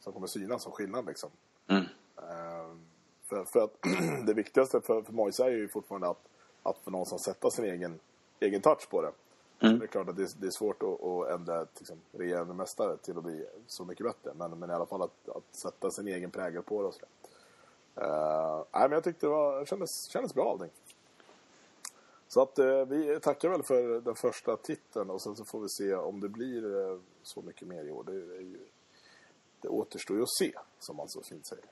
[0.00, 1.06] som kommer synas som skillnad.
[1.06, 1.30] Liksom.
[3.32, 3.76] Eh, för, för att
[4.26, 6.28] det viktigaste för, för Moise är ju fortfarande att,
[6.62, 8.00] att få någonstans sätta sin egen,
[8.40, 9.12] egen touch på det.
[9.62, 9.78] Mm.
[9.78, 13.18] Det är klart att det, det är svårt att, att ändra liksom, regerande mästare till
[13.18, 14.32] att bli så mycket bättre.
[14.34, 17.08] Men, men i alla fall att, att sätta sin egen prägel på det och sådär.
[18.00, 20.70] Uh, nej, men jag tyckte det var, kändes, kändes bra allting.
[22.28, 25.68] Så att eh, vi tackar väl för den första titeln och sen så får vi
[25.68, 28.04] se om det blir eh, så mycket mer i år.
[28.04, 28.66] Det, är ju,
[29.60, 31.64] det återstår ju att se, som man så fint säger.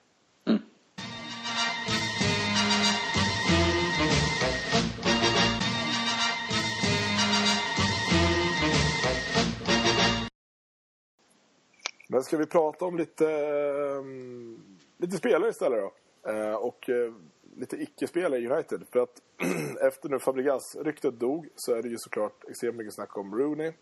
[12.11, 15.93] Men ska vi prata om lite, ehm, lite spelare istället då?
[16.31, 17.13] Eh, och eh,
[17.57, 18.87] lite icke-spelare i United.
[18.91, 19.23] För att
[19.81, 23.73] efter nu Fabregas-ryktet dog så är det ju såklart extremt mycket snack om Rooney.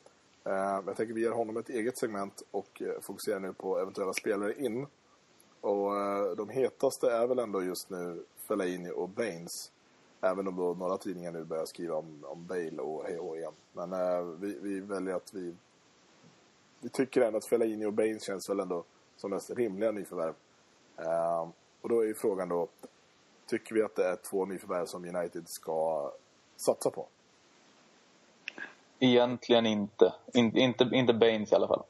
[0.45, 4.55] Eh, jag tänker vi ger honom ett eget segment och fokuserar nu på eventuella spelare
[4.55, 4.87] in.
[5.61, 5.91] Och
[6.37, 9.73] de hetaste är väl ändå just nu Fellaini och Baines.
[10.21, 13.53] Även om då några tidningar nu börjar skriva om, om Bale och hej och igen.
[13.73, 13.91] Men
[14.41, 15.55] vi, vi väljer att vi...
[16.87, 18.85] Vi tycker ändå att Fellaini och Baines känns väl ändå
[19.17, 20.35] som mest rimliga nyförvärv.
[20.99, 21.49] Eh,
[21.81, 22.69] och då är ju frågan då,
[23.47, 26.11] tycker vi att det är två nyförvärv som United ska
[26.57, 27.07] satsa på?
[28.99, 30.13] Egentligen inte.
[30.35, 30.91] In, inte.
[30.93, 31.83] Inte Baines i alla fall.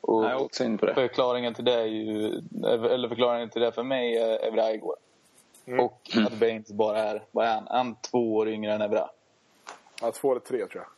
[0.00, 0.94] Och Jag är också inne på det.
[0.94, 2.26] förklaringen till det är ju,
[2.64, 4.96] eller förklaringen till det för mig är Evra igår.
[5.64, 5.80] Mm.
[5.80, 7.66] Och att Baines bara är, vad är han?
[7.70, 9.10] Han är två år yngre än Evra.
[10.02, 10.95] Ja, två eller tre tror jag.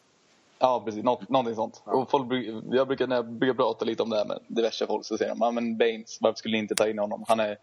[0.59, 1.05] Ja, precis.
[1.05, 1.83] Något, någonting sånt.
[1.85, 2.33] Och folk,
[2.71, 5.31] jag brukar, när jag brukar prata lite om det här med diverse folk så säger
[5.31, 7.25] de ja, men Baines, varför skulle ni inte ta in honom?
[7.29, 7.59] Han är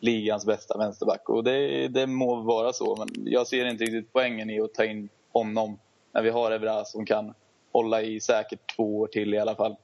[0.00, 1.28] ligans bästa vänsterback.
[1.28, 4.84] Och det, det må vara så, men jag ser inte riktigt poängen i att ta
[4.84, 5.78] in honom
[6.12, 7.34] när vi har Evra som kan
[7.72, 9.76] hålla i säkert två år till i alla fall.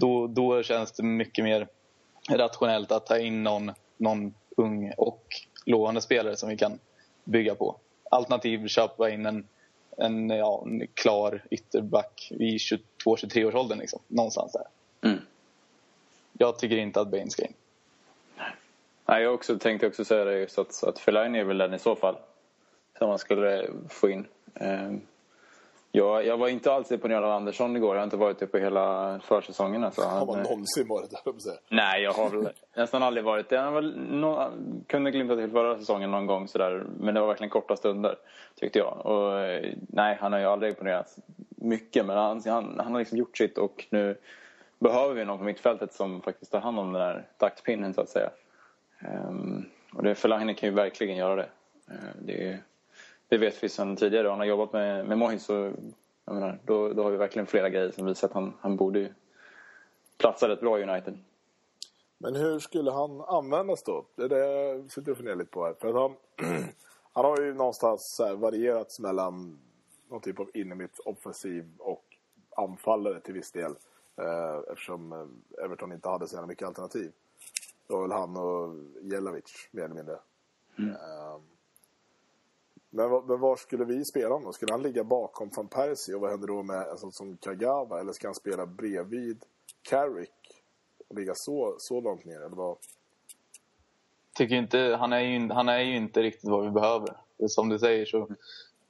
[0.00, 1.68] Då, då känns det mycket mer
[2.30, 5.24] rationellt att ta in någon, någon ung och
[5.66, 6.78] lovande spelare som vi kan
[7.24, 7.76] bygga på.
[8.10, 9.48] Alternativt köpa in en,
[9.96, 14.66] en, ja, en klar ytterback i 22-23 års åldern liksom, någonstans där.
[15.10, 15.22] Mm.
[16.32, 17.52] Jag tycker inte att Bain ska in.
[19.06, 21.78] Nej, jag också, tänkte också säga det just att, att Fellaini är väl den i
[21.78, 22.16] så fall
[22.98, 24.26] som man skulle få in.
[24.54, 25.00] Ehm,
[25.94, 27.94] jag, jag var inte alls imponerad av Andersson igår.
[27.94, 29.84] Jag har inte varit det på hela försäsongen.
[29.84, 30.02] Alltså.
[30.02, 31.56] Har man någonsin varit där, jag säga.
[31.68, 33.70] Nej, jag har väl nästan aldrig varit det.
[33.70, 34.52] Var, no,
[34.86, 36.84] kunde glimta till förra säsongen någon gång sådär.
[36.98, 38.16] Men det var verkligen korta stunder,
[38.54, 39.06] tyckte jag.
[39.06, 39.32] Och,
[39.88, 41.16] nej, han har ju aldrig imponerat
[41.48, 42.06] mycket.
[42.06, 44.16] Men han, han, han har liksom gjort sitt och nu
[44.78, 48.08] behöver vi någon på mittfältet som faktiskt tar hand om den där taktpinnen så att
[48.08, 48.30] säga.
[49.00, 51.48] Ehm, och det, Fellaini kan ju verkligen göra det.
[51.88, 52.58] Ehm, det,
[53.32, 54.28] det vet vi sedan tidigare.
[54.28, 55.72] Han har jobbat med, med Moyes så
[56.24, 58.98] jag menar, då, då har vi verkligen flera grejer som visar att han, han borde
[58.98, 59.12] ju
[60.18, 61.18] platsa rätt bra i United.
[62.18, 64.04] Men hur skulle han användas då?
[64.14, 65.74] Det är det jag sitter och funderar lite på här.
[65.80, 66.14] För att han,
[67.12, 69.58] han har ju någonstans varierats mellan
[70.08, 72.04] någon typ av innermitt offensiv och
[72.56, 73.74] anfallare till viss del.
[74.16, 77.12] Eh, eftersom eh, Everton inte hade så jävla mycket alternativ.
[77.86, 80.18] Det var väl han och Jelavic mer eller mindre.
[80.78, 81.38] Eh,
[82.94, 84.52] men, men var skulle vi spela honom?
[84.52, 86.14] Skulle han ligga bakom van Persie?
[86.14, 88.00] Och vad händer då med en sån som Kagawa?
[88.00, 89.44] Eller ska han spela bredvid
[89.82, 90.64] Carrick?
[91.08, 92.40] Och ligga så, så långt ner?
[92.40, 92.76] Eller vad?
[94.34, 97.16] Tycker inte, han, är ju, han är ju inte riktigt vad vi behöver.
[97.48, 98.28] Som du säger så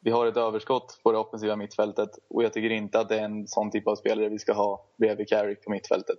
[0.04, 3.24] vi har ett överskott på det offensiva mittfältet och jag tycker inte att det är
[3.24, 6.18] en sån typ av spelare vi ska ha bredvid Carrick på mittfältet.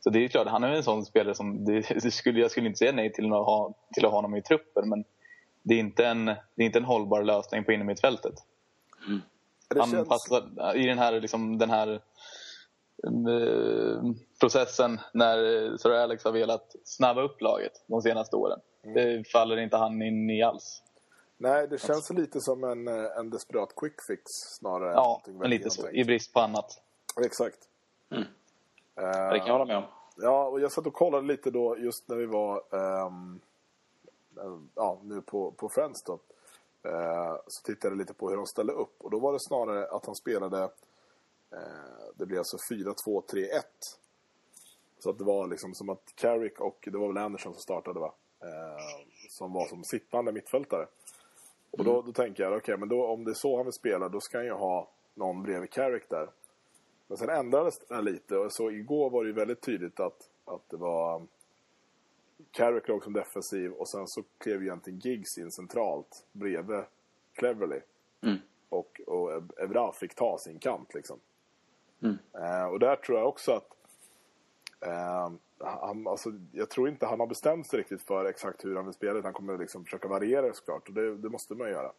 [0.00, 1.64] Så det är klart, han är en sån spelare som...
[1.64, 4.36] Det, det skulle, jag skulle inte säga nej till att, ha, till att ha honom
[4.36, 5.04] i truppen men
[5.64, 8.34] det är inte en, det är inte en hållbar lösning på innermittfältet.
[9.68, 12.00] Det Han känns- passar i den här, liksom, den här
[13.06, 14.02] eh,
[14.40, 18.60] processen när eh, Sir Alex har velat snabba upp laget de senaste åren.
[18.84, 18.94] Mm.
[18.94, 20.82] Det faller inte han in i alls.
[21.36, 24.22] Nej, det känns lite som en, eh, en desperat quick fix
[24.58, 25.90] snarare än Ja, någonting men lite så.
[25.90, 26.82] I brist på annat.
[27.24, 27.58] Exakt.
[28.10, 28.22] Mm.
[28.22, 29.84] Eh, Det kan jag hålla med om.
[30.16, 33.10] Ja, och jag satt och kollade lite då just när vi var eh,
[34.74, 36.18] ja, nu på, på Friends då.
[36.82, 38.94] Eh, så tittade jag lite på hur de ställde upp.
[38.98, 40.62] Och då var det snarare att han spelade
[41.52, 43.46] eh, det blev alltså 4-2-3-1.
[44.98, 48.00] Så att det var liksom som att Carrick och det var väl Anderson som startade
[48.00, 48.14] va?
[48.40, 50.86] Eh, som var som sittande mittfältare.
[51.70, 54.08] Och då, då tänker jag, okej men då, om det är så han vill spela
[54.08, 56.30] då ska han ju ha någon bredvid Carrick där.
[57.06, 60.68] Men sen ändrades det lite och så igår var det ju väldigt tydligt att, att
[60.68, 61.26] det var
[62.50, 66.82] Carrick låg som defensiv och sen så klev ju egentligen Giggs in centralt bredvid
[67.34, 67.80] Cleverly.
[68.22, 68.38] Mm.
[68.68, 71.20] Och, och Evra fick ta sin kant liksom.
[72.02, 72.18] Mm.
[72.32, 73.68] Eh, och där tror jag också att
[74.80, 78.84] eh, han, alltså, jag tror inte han har bestämt sig riktigt för exakt hur han
[78.84, 79.22] vill spela.
[79.22, 80.88] Han kommer liksom försöka variera det såklart.
[80.88, 81.92] Och det, det måste man göra.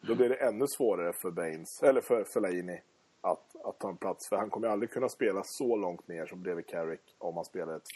[0.00, 2.80] Då blir det ännu svårare för Baines, eller för Fellaini
[3.20, 4.28] att, att ta en plats.
[4.28, 7.76] För han kommer aldrig kunna spela så långt ner som bredvid Carrick om han spelar
[7.76, 7.88] ett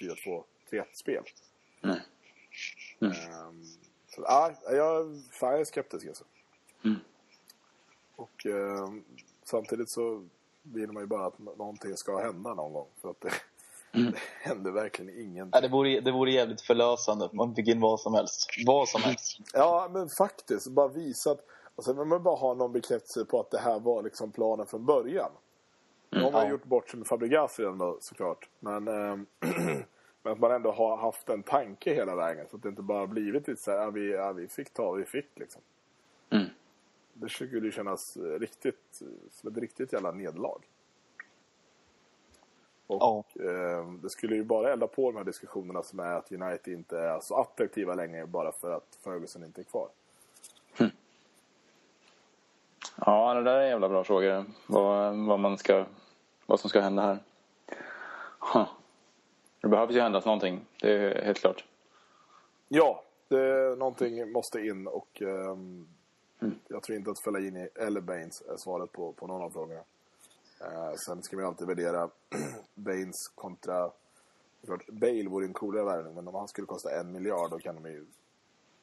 [0.71, 1.25] 4-2-3-1-spel.
[1.87, 2.03] Nej.
[3.01, 3.13] Mm.
[3.13, 3.63] Ehm,
[4.09, 6.25] så, ja, jag, fan, jag är skeptisk alltså.
[8.17, 8.89] Och eh,
[9.45, 10.25] samtidigt så
[10.63, 12.87] vill man ju bara att någonting ska hända någon gång.
[13.03, 13.33] För att det,
[13.93, 15.51] det händer verkligen ingenting.
[15.53, 17.29] Ja, det, vore, det vore jävligt förlösande.
[17.33, 18.51] Man fick in vad som helst.
[18.67, 19.39] Vad som helst.
[19.53, 20.69] Ja, men faktiskt.
[20.69, 21.41] Bara visa att...
[21.77, 24.85] Alltså, men man bara ha någon bekräftelse på att det här var liksom planen från
[24.85, 25.31] början.
[26.11, 26.51] Nu har man ja.
[26.51, 28.49] gjort bort sig med Fabregas redan då, såklart.
[28.61, 29.19] Men, eh,
[30.27, 32.47] men att man ändå har haft en tanke hela vägen.
[32.51, 34.93] Så att det inte bara blivit lite så här, ja, vi, ja, vi fick ta
[34.93, 35.63] vi fick liksom.
[36.31, 36.47] Mm.
[37.13, 40.61] Det skulle ju kännas riktigt, som ett riktigt jävla nederlag.
[42.87, 43.25] Och Ja.
[43.45, 46.99] eh, det skulle ju bara elda på de här diskussionerna som är att United inte
[46.99, 49.89] är så attraktiva längre bara för att Ferguson inte är kvar.
[53.07, 54.45] Ja, det där är en jävla bra fråga.
[54.67, 55.87] Vad, vad, man ska,
[56.47, 57.19] vad som ska hända här.
[58.39, 58.69] Huh.
[59.67, 60.67] Det behövs ju händas någonting.
[60.81, 61.65] Det är helt klart.
[62.69, 65.89] Ja, det, någonting måste in och ehm,
[66.69, 69.81] jag tror inte att Fellaini eller Baines är svaret på, på någon av frågorna.
[70.61, 72.11] Eh, sen ska vi alltid värdera
[72.75, 73.91] Baines kontra...
[74.67, 77.83] Klart, Bale vore en coolare värvning, men om han skulle kosta en miljard då kan
[77.83, 78.07] de ju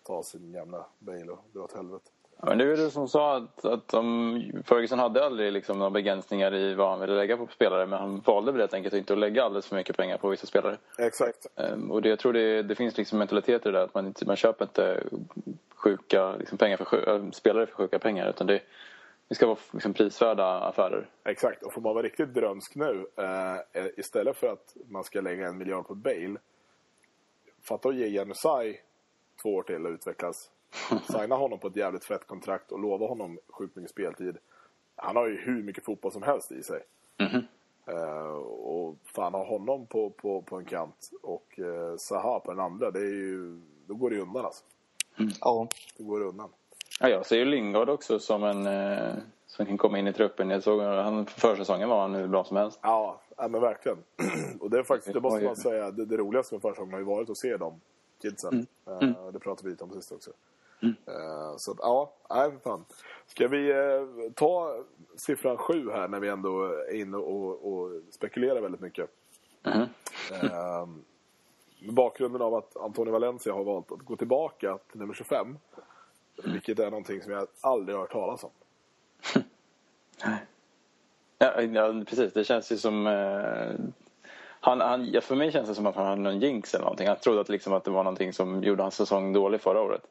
[0.04, 2.10] ta sin jämna Bale och dra åt helvete.
[2.38, 5.90] Men det är ju du som sa att, att de, Ferguson hade aldrig liksom några
[5.92, 9.14] begränsningar i vad han ville lägga på spelare men han valde väl helt enkelt inte
[9.14, 10.78] att lägga alldeles för mycket pengar på vissa spelare.
[10.98, 11.48] Exakt.
[11.56, 14.08] Ehm, Och det, jag tror det, det finns liksom mentalitet i det där att man,
[14.08, 15.04] inte, man köper inte
[15.76, 18.62] sjuka liksom pengar för, äh, spelare för sjuka pengar utan det,
[19.28, 21.10] det ska vara liksom prisvärda affärer.
[21.26, 25.48] Exakt, och får man vara riktigt drömsk nu eh, istället för att man ska lägga
[25.48, 26.38] en miljard på Bale
[27.64, 28.82] fatta att ge Janusaj
[29.42, 30.50] två år till att utvecklas
[31.12, 34.38] signa honom på ett jävligt fett kontrakt och lova honom sjukt mycket speltid
[34.96, 36.84] han har ju hur mycket fotboll som helst i sig
[37.88, 42.60] eh, och fan ha honom på, på, på en kant och eh, Zaha på den
[42.60, 44.64] andra det är ju då går det ju undan alltså
[45.42, 45.68] Ja.
[45.98, 46.50] det går undan
[47.00, 49.14] Ja, jag ser ju Lingard också som en eh,
[49.48, 50.50] som kan komma in i truppen.
[50.50, 52.80] Jag såg han för försäsongen var han hur bra som helst.
[52.84, 53.98] Ja, ja men verkligen.
[54.60, 57.06] och det är faktiskt, det måste man säga, det, det roligaste med försäsongen har ju
[57.06, 57.82] varit att se dem
[58.22, 58.68] kidsen.
[58.88, 60.32] Eh, det pratade vi lite om sist också.
[60.86, 62.86] Eh, så att, ja, nej för fan.
[63.28, 64.76] Ska vi eh, ta
[65.16, 69.10] siffran sju här när vi ändå är inne och, och spekulerar väldigt mycket.
[69.64, 69.86] Mhm.
[70.32, 70.86] Eh,
[71.86, 75.58] med bakgrunden av att Antonio Valencia har valt att gå tillbaka till nummer 25.
[76.44, 78.52] Vilket är någonting som jag aldrig har hört talas om.
[81.38, 82.34] Ja, ja, precis.
[82.34, 83.08] Det känns ju som...
[83.08, 83.72] Eh,
[84.60, 87.08] han, han, ja, för mig känns det som att han hade någon jinx eller någonting.
[87.08, 90.02] Han trodde att, liksom, att det var någonting som gjorde hans säsong dålig förra året.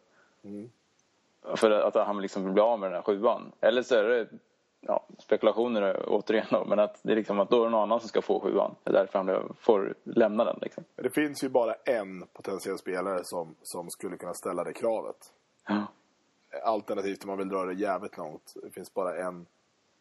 [1.56, 3.52] För att han liksom blev av med den här sjuan.
[3.60, 4.28] Eller så är det
[4.80, 8.00] ja, spekulationer återigen då, men att det är liksom att då är det någon annan
[8.00, 8.74] som ska få sjuan.
[8.82, 10.58] Det är därför han får lämna den.
[10.62, 10.84] Liksom.
[10.94, 15.32] Det finns ju bara en potentiell spelare som, som skulle kunna ställa det kravet.
[15.68, 15.86] Ja.
[16.64, 18.54] Alternativt om man vill dra det jävligt långt.
[18.62, 19.46] Det finns bara en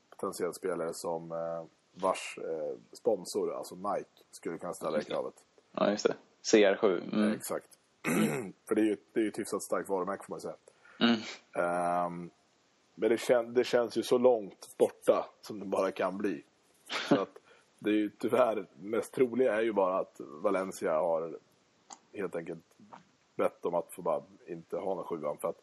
[0.09, 5.33] potentiell spelare som eh, vars eh, sponsor, alltså Nike, skulle kunna ställa det kravet.
[5.71, 6.15] ja, just det.
[6.43, 7.13] CR7.
[7.13, 7.33] Mm.
[7.33, 7.67] Exakt.
[8.67, 10.55] För det är ju det är ju ett hyfsat starkt varumärke får man säga.
[10.99, 11.19] Mm.
[11.53, 12.29] Ehm,
[12.95, 16.43] men det, kän, det känns ju så långt borta som det bara kan bli.
[17.09, 17.37] Så att
[17.79, 21.37] det är ju tyvärr, mest troliga är ju bara att Valencia har
[22.13, 22.63] helt enkelt
[23.35, 25.37] bett om att få bara inte ha någon sjuan.
[25.37, 25.61] För att,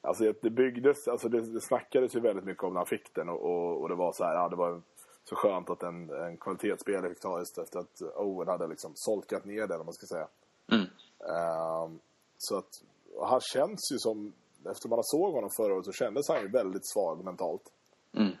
[0.00, 3.28] alltså det byggdes, alltså det, det snackades ju väldigt mycket om när han fick den
[3.28, 4.82] och, och, och det var så här, ja det var
[5.24, 9.44] så skönt att en, en kvalitetsspelare fick ta just efter att Owen hade liksom solkat
[9.44, 10.28] ner den om man ska säga.
[10.72, 10.86] Mm.
[11.28, 12.00] Ehm,
[12.38, 12.82] så att
[13.22, 14.32] han känns ju som,
[14.70, 17.72] efter man såg honom förra året så kändes han ju väldigt svag mentalt.
[18.16, 18.32] Mm.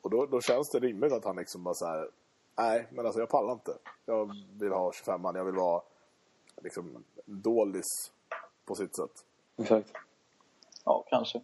[0.00, 2.10] Och då, då känns det rimligt att han liksom bara så här,
[2.56, 3.74] nej men alltså jag pallar inte.
[4.06, 5.82] Jag vill ha 25 man, jag vill vara
[6.62, 7.04] liksom en
[7.42, 7.86] doldis
[8.64, 9.24] på sitt sätt.
[9.56, 9.92] Exakt.
[10.84, 11.40] Ja, kanske.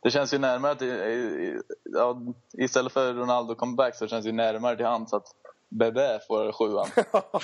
[0.00, 2.20] Det känns ju närmare till, ja,
[2.52, 5.34] istället för Ronaldo comeback så känns det ju närmare till hands att
[5.78, 6.88] Bebe får sjuan.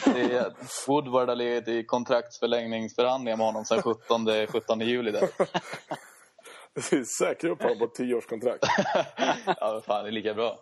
[0.05, 0.53] Det är,
[0.87, 5.11] Woodward har legat i kontraktsförlängningsförhandlingar med honom sedan 17, 17 juli.
[5.11, 5.29] Där.
[6.75, 8.65] Det är säkert upp honom på ett tioårskontrakt.
[9.47, 10.59] Ja, fan, det är lika bra.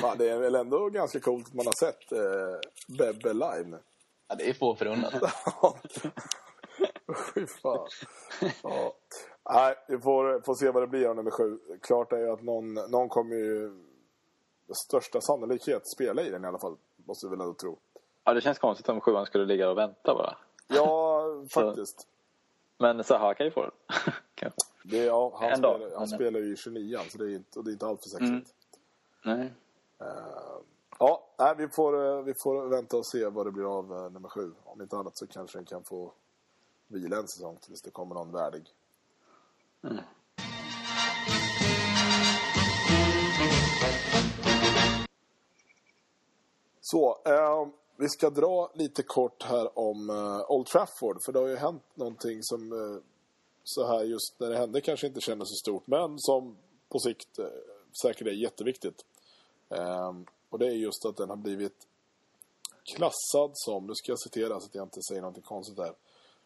[0.00, 3.78] Fan, det är väl ändå ganska coolt att man har sett eh, Bebbe live nu.
[4.28, 5.12] Ja, det är få förunnat.
[7.34, 7.88] Fy fan.
[8.62, 8.94] Ja.
[9.50, 11.58] Nej, vi får, får se vad det blir av nummer sju.
[11.82, 13.70] Klart är ju att någon, någon kommer ju
[14.66, 16.76] med största sannolikhet spela i den i alla fall.
[17.04, 17.78] Måste vi väl ändå tro.
[18.24, 20.36] Ja, det känns konstigt om sjuan skulle ligga och vänta bara.
[20.68, 22.06] Ja, faktiskt.
[22.78, 23.72] Men Zaha kan ju få den.
[24.84, 25.74] Det ja, han, Ändå.
[25.74, 27.86] spelar, han Men- spelar ju i 29 så det är inte, och det är inte
[27.86, 28.54] allt för sexigt.
[29.24, 29.38] Mm.
[29.38, 29.52] Nej.
[30.98, 34.10] Ja, nej, vi, får, eh, vi får vänta och se vad det blir av eh,
[34.10, 34.52] nummer sju.
[34.64, 36.12] Om inte annat så kanske den kan få
[36.86, 38.74] vila en säsong tills det kommer någon värdig.
[46.92, 51.18] Så, eh, vi ska dra lite kort här om eh, Old Trafford.
[51.24, 53.02] För det har ju hänt någonting som eh,
[53.64, 55.86] så här just när det hände kanske inte kändes så stort.
[55.86, 56.56] Men som
[56.88, 57.44] på sikt eh,
[58.02, 59.04] säkert är jätteviktigt.
[59.68, 60.12] Eh,
[60.50, 61.86] och det är just att den har blivit
[62.96, 65.94] klassad som, nu ska jag citera så att jag inte säger någonting konstigt här.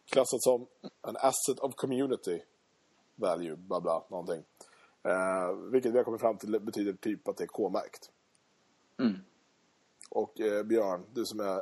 [0.05, 0.67] Klassad som
[1.01, 2.41] an asset of community
[3.15, 4.43] value, bla bla, någonting.
[5.03, 8.11] Eh, vilket vi har kommit fram till betyder typ att det är K-märkt.
[8.99, 9.19] Mm.
[10.17, 11.61] Och eh, Björn, du som är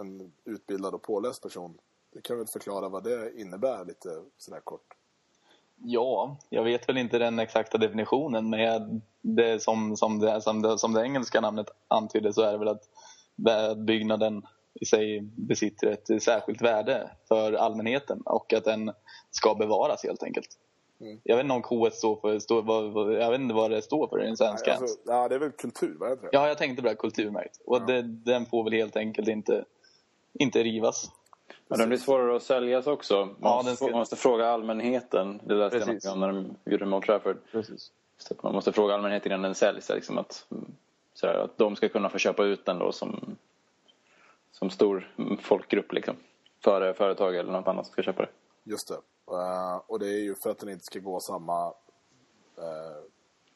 [0.00, 1.78] en utbildad och påläst person.
[2.12, 4.94] Du kan väl förklara vad det innebär lite sådär kort?
[5.76, 10.78] Ja, jag vet väl inte den exakta definitionen men det som, som, det, som, det,
[10.78, 12.88] som det engelska namnet antyder så är det väl att
[13.46, 14.42] att byggnaden
[14.74, 18.92] i sig besitter ett särskilt värde för allmänheten och att den
[19.30, 20.48] ska bevaras helt enkelt.
[21.00, 21.20] Mm.
[21.24, 23.82] Jag vet inte om K1 står för, står, vad, vad, jag vet inte vad det
[23.82, 24.70] står för i den svenska.
[24.70, 26.28] Nej, alltså, ja, det är väl kultur, vad heter det?
[26.32, 27.60] Ja, jag tänkte på det, kulturmärkt.
[27.66, 27.80] Och Ja.
[27.86, 29.64] det, den får väl helt enkelt inte,
[30.32, 31.10] inte rivas.
[31.68, 33.14] Men den blir svårare att säljas också.
[33.26, 35.40] Man, Ja, måste, den ska- man måste fråga allmänheten.
[35.44, 36.10] Det läste jag Precis.
[36.12, 37.36] om när de gjorde Old Trafford.
[37.52, 37.92] Precis.
[38.18, 39.88] Så Man måste fråga allmänheten innan den säljs.
[39.90, 40.46] Liksom att,
[41.14, 43.36] sådär, att de ska kunna få köpa ut den då som,
[44.52, 45.92] som stor folkgrupp.
[45.92, 46.16] Liksom,
[46.64, 48.28] före företag eller något annat som ska köpa det.
[48.64, 48.94] Just det.
[49.30, 51.68] Eh, och det är ju för att den inte ska gå samma
[52.58, 53.02] uh,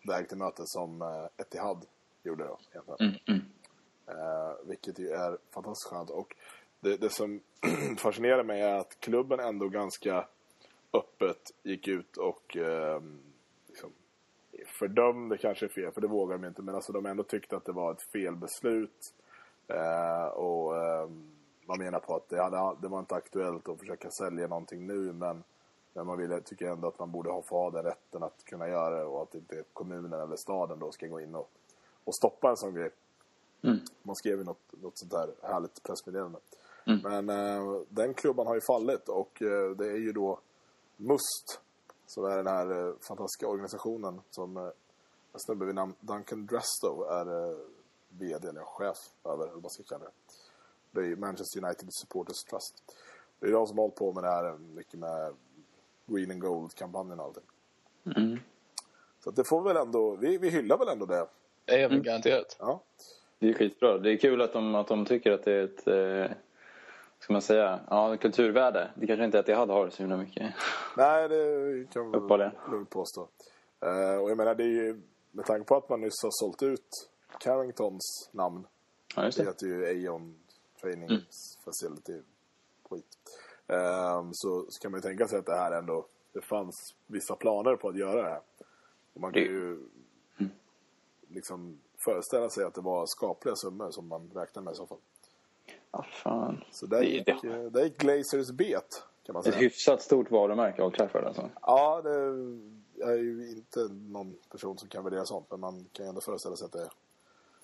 [0.09, 1.87] väg till mötes som uh, Etihad
[2.23, 2.59] gjorde då.
[2.73, 3.19] Egentligen.
[3.29, 3.43] Mm,
[4.09, 6.11] Eh, vilket ju är fantastiskt skönt.
[6.11, 6.37] Och
[6.81, 7.41] det, det som
[7.99, 10.29] fascinerar mig är att klubben ändå ganska
[10.93, 13.03] öppet gick ut och eh,
[13.66, 13.93] liksom,
[14.66, 16.62] fördömde kanske är fel, för det vågar de inte.
[16.62, 19.14] Men alltså de ändå tyckte att det var ett felbeslut.
[20.33, 21.09] Och eh,
[21.66, 25.12] man menar på att det, hade, det var inte aktuellt att försöka sälja någonting nu.
[25.12, 25.45] Men,
[25.99, 28.68] men man ville, tycker ändå att man borde ha, få ha den rätten att kunna
[28.68, 29.05] göra det.
[29.05, 31.51] Och att inte kommunen eller staden då ska gå in och,
[32.05, 32.90] och stoppa en sån grej.
[33.62, 33.78] Mm.
[34.03, 36.38] Man skrev ju något, något sånt där härligt pressmeddelande.
[36.86, 37.01] Mm.
[37.03, 40.40] Men eh, den klubban har ju fallit och eh, det är ju då
[40.96, 41.61] MUST
[42.07, 44.62] som är den här eh, fantastiska organisationen som eh,
[45.32, 47.57] en snubbe vid namn Duncan Drestow är eh,
[48.09, 50.11] VD eller chef över, eller vad man ska kalla det.
[50.90, 52.82] Det är ju Manchester United Supporters Trust.
[53.40, 55.34] Det är de som har hållit på med det här eh, mycket med
[56.09, 57.43] Green and Gold-kampanjen och allting.
[58.17, 58.39] Mm.
[59.21, 61.27] Så att det får vi väl ändå, vi, vi hyllar väl ändå det.
[61.65, 62.03] Det är Mm.
[62.03, 62.57] garanterat.
[62.61, 62.81] Ja.
[63.39, 63.99] Det är skitbra.
[63.99, 65.87] Det är kul att de, att de tycker att det är ett...
[66.31, 66.37] Eh,
[67.19, 67.81] ska man säga?
[67.91, 68.91] Ja, kulturvärde.
[68.95, 70.55] Det kanske inte är att jag hade har så himla mycket.
[70.97, 73.29] Nej, det kan man lugnt påstå.
[73.81, 75.01] Eh, och jag menar, det är ju
[75.31, 78.67] med tanke på att man nyss har sålt ut Carringtons namn.
[79.17, 79.51] Ja, just Det det.
[79.51, 80.39] heter ju Aeon
[80.81, 81.23] Training Mm.
[81.65, 82.23] Facility.
[83.69, 87.37] Ehm, så, så kan man ju tänka sig att det här ändå, det fanns vissa
[87.37, 88.41] planer på att göra det här.
[89.14, 89.79] Och man kan ju
[91.29, 94.99] liksom föreställa sig att det var skapliga summor som man räknade med i så fall.
[95.93, 96.64] Ja, fan.
[96.71, 99.57] Så där Det- gick, det- eh, där gick Glazers bet, kan man Ett säga.
[99.59, 101.51] hyfsat stort varumärke, Old Trafford alltså.
[101.62, 102.11] Ja, det,
[102.95, 106.21] jag är ju inte någon person som kan värdera sånt, men man kan ju ändå
[106.21, 106.89] föreställa sig att det är...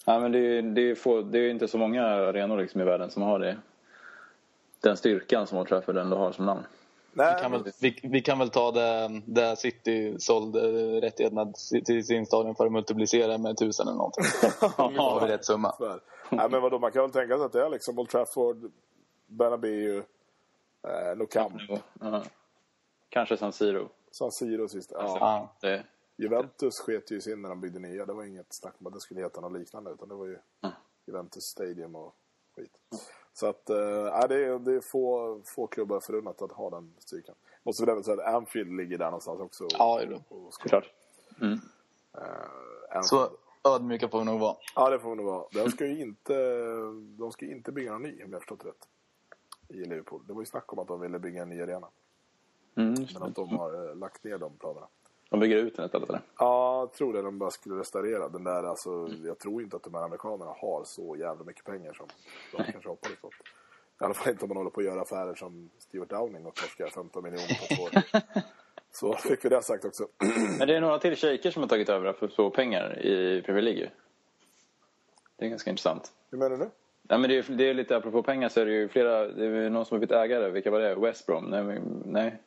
[0.07, 2.85] Ja, men det är, det, är få, det är inte så många arenor liksom i
[2.85, 3.59] världen som har det.
[4.85, 6.67] Den styrkan som Old Trafford ändå har som namn.
[7.13, 10.61] Nej, Vi kan, väl, vi, vi kan väl ta det där City sålde
[11.01, 11.53] rättigheterna
[11.85, 14.25] till sin stadion för att multiplicera med tusen eller någonting.
[14.97, 15.75] Då har vi rätt summa.
[16.31, 18.71] Nej, men vadå, man kan väl tänka sig att det är liksom Old Trafford,
[19.27, 19.99] Bernabéu,
[20.89, 21.55] eh, Nou Camp,
[22.01, 22.23] Ja.
[23.09, 23.89] Kanske San Siro.
[24.11, 24.91] San Siro sist.
[24.95, 25.17] Ja.
[25.21, 25.55] Ja.
[25.61, 25.85] Det,
[26.17, 28.07] Juventus sket ju sin när de byggde nya.
[28.07, 30.39] Det var inget snack om att det skulle heta något liknande, utan det var ju
[30.63, 30.75] Mm.
[31.07, 32.15] Juventus Stadium och
[32.57, 32.73] skit.
[33.35, 37.35] Så att, nej, det är, det är få, få klubbar förunnat att ha den styrkan.
[37.63, 39.65] Måste väl även säga att Anfield ligger där någonstans också.
[39.65, 40.15] och- Ja, det är det.
[40.29, 40.91] och- och- såklart.
[41.41, 41.59] Mm.
[42.91, 43.05] Anfield.
[43.05, 43.29] Så
[43.75, 44.57] ödmjuka får vi nog vara.
[44.75, 45.45] Ja, det får det nog vara.
[45.53, 46.35] Den ska ju inte,
[47.19, 48.89] de ska inte bygga någon ny, om jag har förstått rätt.
[49.69, 50.21] I Liverpool.
[50.27, 51.89] Det var ju snack om att de ville bygga en ny arena.
[52.77, 54.87] Mm, Men att de har eh, lagt ner de planerna.
[55.35, 56.21] De bygger ut den istället eller?
[56.39, 57.23] Ja, jag tror det.
[57.23, 58.65] De bara skulle restaurera den där.
[58.65, 62.07] Alltså, jag tror inte att de här amerikanerna har så jävla mycket pengar som
[62.57, 63.29] de kanske hoppades på.
[64.01, 66.55] I alla fall inte om man håller på att göra affärer som Stuart Downing och
[66.55, 67.91] torskar 15 miljoner på två år.
[68.93, 70.07] Så fick vi det sagt också.
[70.59, 73.63] Men det är några till shejker som har tagit över för så pengar i Premier
[73.63, 73.91] League.
[75.37, 76.13] Det är ganska intressant.
[76.31, 76.71] Hur menar du?
[77.03, 79.47] Nej, men det, är, det är lite apropå pengar så är det ju flera, det
[79.47, 80.51] är någon som har blivit ägare.
[80.51, 80.95] Vilka var det?
[80.95, 81.45] West Brom?
[81.45, 81.81] Nej.
[82.05, 82.39] nej.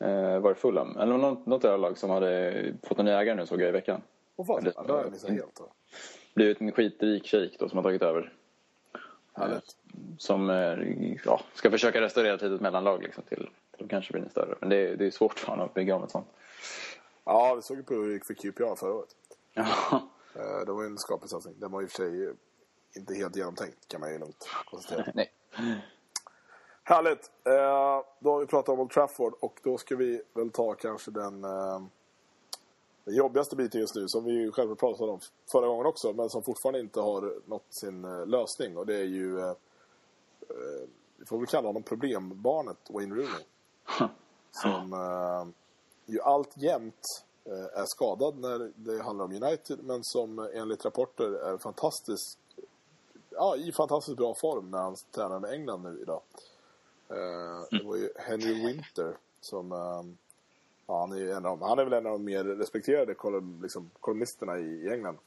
[0.00, 0.96] Eh, var det Fulham?
[0.96, 3.72] Eller något, något av lag som hade fått en ny ägare nu såg jag i
[3.72, 4.02] veckan.
[4.36, 5.56] Åh fan, Det- har jag missat helt.
[5.56, 5.72] Då.
[6.34, 8.32] Blivit en skitrik shejk då som har tagit över.
[9.32, 9.76] Härligt.
[10.18, 14.54] Som eh, ja, ska försöka restaurera ett litet mellanlag liksom, till, till kanske blir större.
[14.60, 16.26] Men det är, det är svårt för honom att bygga om ett sånt.
[17.24, 19.08] Ja, vi såg ju på hur det gick för QPR förra året.
[19.54, 19.66] Ja.
[20.36, 21.54] Eh, Det var ju en skaplig satsning.
[21.58, 22.34] Den var i och för sig
[22.96, 25.06] inte helt genomtänkt kan man ju lugnt konstatera.
[25.14, 25.30] Nej.
[26.90, 27.30] Härligt!
[27.44, 31.10] Eh, då har vi pratat om Old Trafford och då ska vi väl ta kanske
[31.10, 31.80] den, eh,
[33.04, 35.20] den jobbigaste biten just nu som vi ju själva pratade om
[35.52, 39.04] förra gången också men som fortfarande inte har nått sin eh, lösning och det är
[39.04, 39.54] ju
[41.16, 43.44] vi får väl kalla honom problembarnet Wayne Rooney.
[44.50, 44.94] Som
[46.06, 47.24] ju alltjämt
[47.74, 52.38] är skadad när det handlar om United men som enligt rapporter är fantastiskt
[53.30, 56.20] ja, i fantastiskt bra form när han tränar med England nu idag.
[57.10, 60.02] Eh, det var ju Henry Winter som eh,
[60.86, 63.14] ja, han, är ju en av, han är väl en av de mer respekterade
[63.62, 65.18] liksom, kolumnisterna i, i England.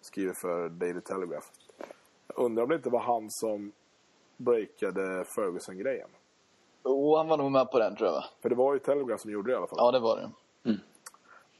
[0.00, 1.46] Skriver för Daily Telegraph.
[2.26, 3.72] Jag undrar om det inte var han som
[4.36, 6.08] breakade Ferguson-grejen.
[6.82, 8.24] Och han var nog med på den tror jag?
[8.42, 9.78] För det var ju Telegraph som gjorde det i alla fall.
[9.78, 10.30] Ja, det var det.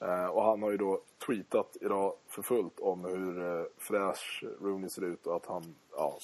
[0.02, 4.88] Eh, och han har ju då tweetat idag för fullt om hur eh, fräsch Rooney
[4.88, 6.18] ser ut och att han ja,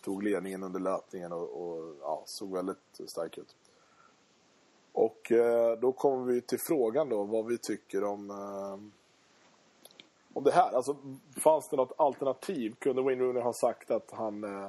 [0.00, 3.56] tog ledningen under löpningen och, och ja, såg väldigt stark ut.
[4.92, 9.00] Och eh, då kommer vi till frågan då vad vi tycker om eh,
[10.32, 10.72] om det här.
[10.72, 10.96] Alltså
[11.36, 12.74] fanns det något alternativ?
[12.78, 14.68] Kunde Wayne Rooney ha sagt att han eh,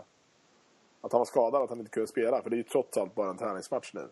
[1.01, 2.41] att han var skadad, att han inte kunde spela?
[2.41, 4.07] För det är ju trots allt bara en träningsmatch nu.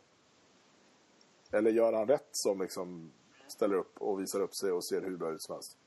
[1.52, 3.12] Eller gör han rätt som liksom
[3.48, 5.78] ställer upp och visar upp sig och ser hur bra ut som helst?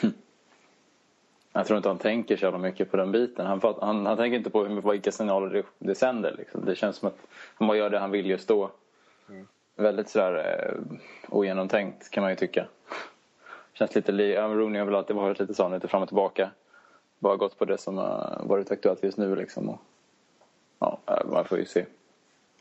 [0.00, 0.12] Hm.
[1.56, 3.46] Jag tror inte han tänker så mycket på den biten.
[3.46, 6.34] Han, han, han tänker inte på vilka signaler det, det sänder.
[6.38, 6.64] Liksom.
[6.64, 7.16] Det känns som att
[7.54, 8.70] han bara gör det han vill just då.
[9.76, 10.34] Väldigt sådär
[10.68, 10.82] eh,
[11.28, 12.66] ogenomtänkt kan man ju tycka.
[13.72, 16.50] Känns lite li- ja, Rooney har väl alltid varit lite sån, lite fram och tillbaka.
[17.18, 19.68] Bara gått på det som har varit aktuellt just nu liksom.
[19.68, 19.78] Och,
[20.78, 21.84] ja, eh, man får ju se.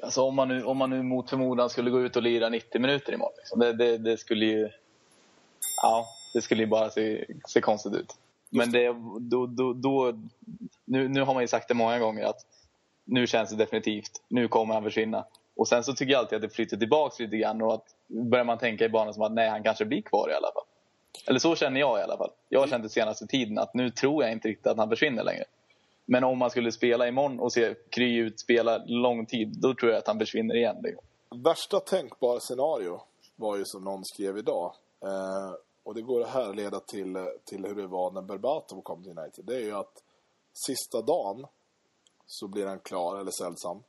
[0.04, 2.82] Alltså om man nu, om man nu mot förmodan skulle gå ut och lira 90
[2.82, 3.34] minuter imorgon.
[3.38, 3.60] Liksom.
[3.60, 4.70] Det, det, det skulle ju...
[5.82, 8.16] Ja, det skulle ju bara se, se konstigt ut.
[8.58, 10.14] Men det, då, då, då,
[10.86, 12.46] nu, nu har man ju sagt det många gånger att
[13.06, 14.22] nu känns det definitivt.
[14.28, 15.26] Nu kommer han försvinna.
[15.56, 18.46] Och sen så tycker jag alltid att det flyttar tillbaks lite grann och att börjar
[18.46, 20.64] man tänka i banan som att nej, han kanske blir kvar i alla fall.
[21.28, 22.32] Eller så känner jag i alla fall.
[22.50, 25.24] Jag har känt det senaste tiden att nu tror jag inte riktigt att han försvinner
[25.24, 25.44] längre.
[26.06, 29.92] Men om man skulle spela imorgon och se Kry ut spela lång tid, då tror
[29.92, 30.86] jag att han försvinner igen.
[31.36, 33.02] Värsta tänkbara scenario
[33.36, 34.74] var ju som någon skrev idag.
[35.04, 35.54] Eh,
[35.86, 39.46] och det går att härleda till, till hur det var när Berbatov kom till United.
[39.46, 40.04] Det är ju att
[40.54, 41.46] sista dagen
[42.26, 43.84] så blir han klar eller sällsam.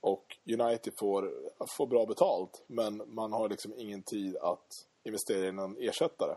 [0.00, 1.32] Och United får,
[1.76, 2.62] får bra betalt.
[2.66, 6.34] Men man har liksom ingen tid att investera i någon ersättare.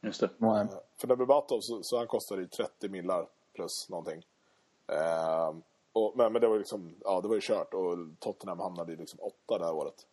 [0.00, 0.30] Just det.
[0.70, 4.26] Eh, För när Berbatov så, så han kostade ju 30 millar plus någonting.
[4.86, 5.54] Eh,
[5.92, 8.92] och, men, men det var ju liksom, ja det var ju kört och Tottenham hamnade
[8.92, 10.06] i liksom åtta det här året.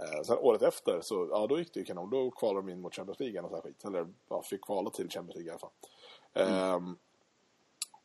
[0.00, 2.10] Eh, sen året efter så, ja då gick det ju kanon.
[2.10, 3.84] Då kvalade de in mot Champions League och så här skit.
[3.84, 5.70] Eller ja, fick kvala till Champions League i alla fall.
[6.32, 6.80] Eh,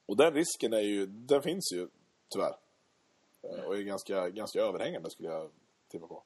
[0.06, 1.88] och den risken är ju, den finns ju
[2.30, 2.56] tyvärr.
[3.42, 5.52] Eh, och är ganska, ganska överhängande skulle jag
[5.92, 6.24] tippa på.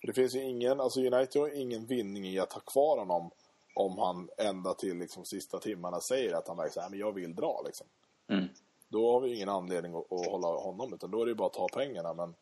[0.00, 3.30] För Det finns ju ingen, alltså United har ingen vinning i att ha kvar honom
[3.74, 7.34] om han ända till liksom sista timmarna säger att han verkligen säger men jag vill
[7.34, 7.86] dra liksom.
[8.28, 8.48] Mm.
[8.88, 11.46] Då har vi ingen anledning att, att hålla honom utan då är det ju bara
[11.46, 12.34] att ta pengarna men,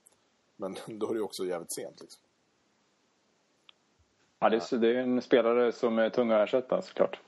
[0.56, 2.22] men då är det också jävligt sent liksom.
[4.38, 7.20] Ja, det, är, det är en spelare som är tung att ersätta såklart.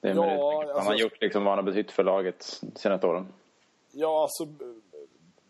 [0.00, 2.58] Det är Ja, det, han alltså- har gjort liksom vad han har betytt för laget
[2.62, 3.26] de senaste åren.
[3.92, 4.46] Ja, alltså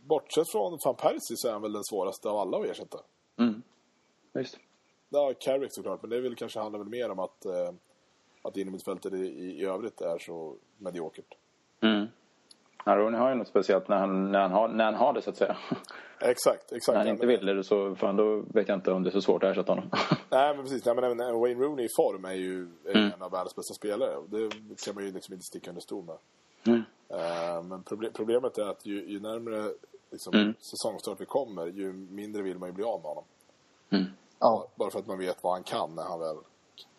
[0.03, 2.99] bortsett från van Persie så är han väl den svåraste av alla att ersätta.
[3.37, 3.63] Mm.
[4.35, 4.59] Just.
[5.09, 7.73] Ja, Carrick såklart, men det väl kanske handlar väl mer om att, eh,
[8.43, 11.35] att innermittfältet i, i, i övrigt är så mediokert.
[11.81, 12.07] Mm.
[12.89, 15.23] Ja, Rooney har ju något speciellt när han, när han, har, när han har det
[15.23, 15.57] så att säga.
[16.21, 16.95] Exakt, exakt.
[16.95, 19.21] när han inte vill det så fan, då vet jag inte om det är så
[19.23, 19.91] svårt att ersätta honom.
[20.31, 20.85] Nej, men precis.
[20.85, 23.13] Nej, men även även Wayne Rooney i form är ju Mm.
[23.15, 24.11] en av världens bästa spelare.
[24.27, 24.51] Det
[24.85, 26.17] kan man ju liksom inte sticka under stol med.
[26.67, 26.83] Mm.
[27.09, 29.71] Eh, men proble- problemet är att ju, ju närmare
[30.11, 30.55] liksom, Mm.
[30.59, 33.25] säsongstart vi kommer, ju mindre vill man ju bli av med honom.
[33.91, 34.05] Mm.
[34.39, 34.67] Ja.
[34.75, 36.37] Bara för att man vet vad han kan när han väl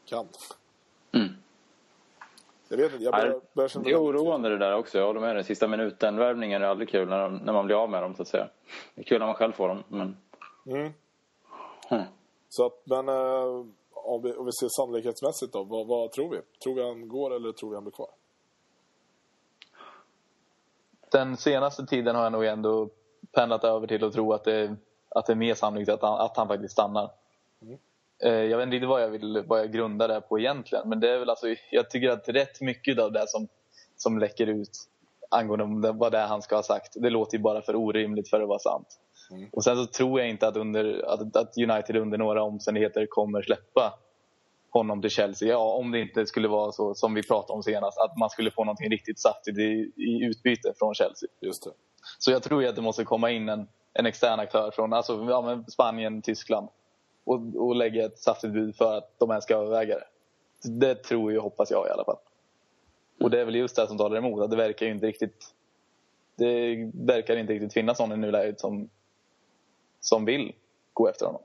[0.06, 0.28] kan.
[1.12, 1.28] Mm.
[2.70, 4.98] Jag vet inte, jag börjar, börjar känna Det är oroande det där också.
[4.98, 5.44] Jag håller med dig.
[5.44, 8.28] Sista minuten-värvningen är aldrig kul när, de, när man blir av med dem så att
[8.28, 8.50] säga.
[8.96, 10.18] Det är kul när man själv får dem men...
[10.66, 10.94] Mm.
[11.90, 12.04] Mm.
[12.50, 16.42] Så att, men eh, om, vi, om vi ser sannolikhetsmässigt då, vad, vad tror vi?
[16.64, 18.10] Tror vi han går eller tror vi han blir kvar?
[21.12, 22.90] Den senaste tiden har jag nog ändå
[23.32, 24.76] pendlat över till att tro att det,
[25.10, 27.10] att det är mer sannolikt att han, att han faktiskt stannar.
[28.24, 30.90] Eh, Jag vet inte riktigt vad jag, vill, vad jag grundar det på egentligen.
[30.90, 33.48] Men det är väl alltså, jag tycker att rätt mycket av det som,
[33.98, 34.78] som läcker ut
[35.30, 38.42] angående vad det är han ska ha sagt, det låter ju bara för orimligt för
[38.42, 38.88] att vara sant.
[39.32, 39.50] Mm.
[39.52, 43.42] Och sen så tror jag inte att, under, att, att United under några omständigheter kommer
[43.42, 44.00] släppa
[44.70, 45.50] honom till Chelsea.
[45.50, 48.52] Ja, om det inte skulle vara så som vi pratade om senast, att man skulle
[48.52, 51.30] få någonting riktigt saftigt i, i utbyte från Chelsea.
[51.42, 51.72] Just det.
[52.20, 55.64] Så jag tror att det måste komma in en, en extern aktör från alltså, ja,
[55.68, 56.68] Spanien, Tyskland
[57.28, 60.08] och, och lägga ett saftigt bud för att de ens ska överväga det.
[60.70, 62.18] Det tror jag, hoppas jag i alla fall.
[63.20, 65.54] Och det är väl just det som talar emot, att det verkar ju inte riktigt
[66.36, 68.90] det verkar inte riktigt finnas någon i nuläget som,
[70.00, 70.56] som vill
[70.94, 71.42] gå efter honom.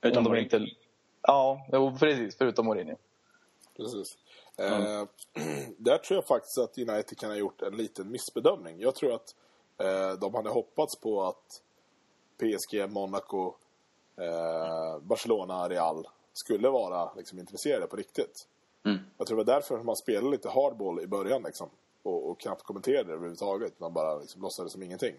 [0.00, 0.42] Utom Mourinho.
[0.42, 0.74] inte,
[1.22, 1.66] Ja,
[2.00, 2.36] precis.
[2.36, 2.96] Förutom Mourinho.
[3.76, 4.18] Precis.
[4.58, 5.04] Eh,
[5.76, 8.80] där tror jag faktiskt att United kan ha gjort en liten missbedömning.
[8.80, 9.34] Jag tror att
[9.78, 11.62] eh, de hade hoppats på att
[12.36, 13.54] PSG, Monaco,
[14.16, 18.48] eh, Barcelona, Real skulle vara liksom, intresserade på riktigt.
[18.84, 18.98] Mm.
[19.18, 21.70] Jag tror det var därför man spelade lite hardball i början liksom,
[22.02, 23.80] och, och knappt kommenterade det överhuvudtaget.
[23.80, 25.14] Man bara liksom, låtsades som ingenting.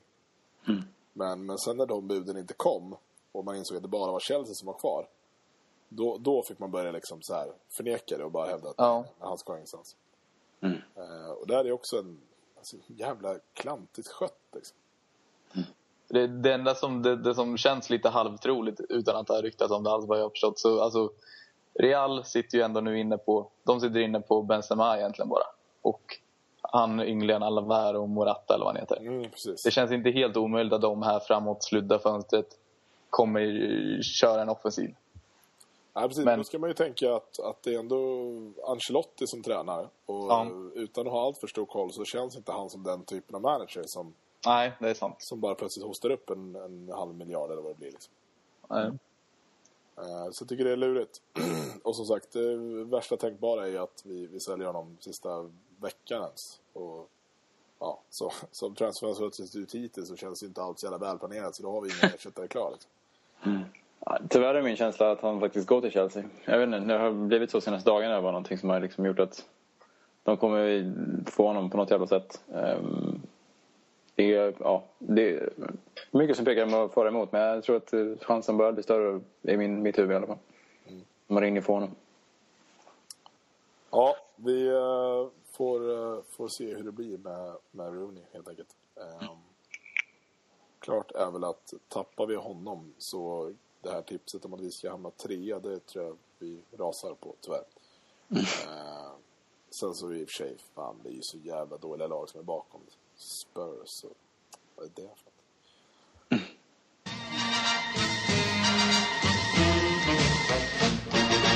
[1.13, 2.95] Men, men sen när de buden inte kom
[3.31, 5.07] och man insåg att det bara var Chelsea som var kvar.
[5.89, 9.05] Då, då fick man börja liksom så här förneka det och bara hävda att Ja.
[9.19, 9.95] han ska ingenstans.
[10.61, 10.77] Mm.
[10.95, 12.21] Eh, och där är också en
[12.57, 14.77] alltså, jävla klantigt skött liksom.
[16.13, 19.71] Det, det enda som, det, det som känns lite halvtroligt utan att det har ryktats
[19.71, 20.59] om det alls vad jag har förstått.
[20.59, 21.09] Så, alltså,
[21.79, 25.43] Real sitter ju ändå nu inne på, de sitter inne på Benzema egentligen bara.
[25.81, 26.01] Och
[26.61, 28.97] han ynglingen Alvaro och Morata eller vad han heter.
[28.97, 29.29] Mm.
[29.65, 32.47] Det känns inte helt omöjligt att de här framåt sludda fönstret
[33.09, 33.41] kommer
[34.01, 34.95] köra en offensiv.
[35.93, 36.25] Ja, precis.
[36.25, 37.97] Men- Då ska man ju tänka att, att det är ändå
[38.67, 39.89] Ancelotti som tränar.
[40.05, 40.47] Och Ja.
[40.75, 43.41] utan att ha allt för stor koll så känns inte han som den typen av
[43.41, 44.13] manager som,
[44.45, 45.21] Nej, det är sant.
[45.21, 47.91] som bara plötsligt hostar upp en, en halv miljard eller vad det blir.
[47.91, 48.13] Liksom.
[48.69, 48.91] Nej.
[49.97, 51.21] Eh, Så jag tycker det är lurigt.
[51.83, 55.49] och som sagt, det värsta tänkbara är ju att vi, vi säljer honom sista
[55.81, 56.59] veckan ens.
[56.73, 57.09] Och
[57.79, 61.55] ja, så, som transferfönstret ser ut hittills så känns det inte alls jävla välplanerat.
[61.55, 62.71] Så då har vi ingen ersättare klar.
[62.71, 62.91] Liksom.
[64.05, 66.23] Ja, Tyvärr är min känsla att han faktiskt går till Chelsea.
[66.45, 68.15] Jag vet inte, det har blivit så senaste dagarna.
[68.15, 69.45] Det var någonting som har liksom gjort att
[70.23, 70.93] de kommer
[71.31, 72.41] få honom på något jävla sätt.
[74.23, 75.53] Det är, ja, det är
[76.11, 79.21] mycket som pekar för och emot men jag tror att eh, chansen börjar bli större
[79.41, 80.37] i min, mitt huvud i alla fall.
[81.27, 81.95] Mourinho får honom.
[83.89, 88.75] Ja, vi eh, får, eh, får se hur det blir med, med Rooney helt enkelt.
[88.95, 89.37] Ehm,
[90.79, 94.91] klart är väl att tappar vi honom så det här tipset om att vi ska
[94.91, 97.65] hamna trea, det tror jag vi rasar på tyvärr.
[98.29, 99.19] Ehm,
[99.69, 102.39] sen så i och för sig, fan det är ju så jävla dåliga lag som
[102.39, 102.81] är bakom.
[103.15, 104.07] Spurs Så
[104.75, 106.41] vad är det för något?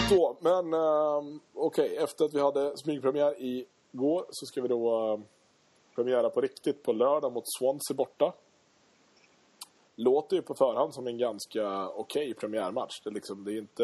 [0.09, 5.21] Så, men ehm, okej, efter att vi hade smygpremiär igår så ska vi då ehm,
[5.21, 5.25] uh,
[5.95, 8.33] premiära på riktigt på lördag mot Swansea borta.
[9.95, 13.01] Låter ju på förhand som en ganska okej premiärmatch.
[13.03, 13.83] Det är, liksom, det är inte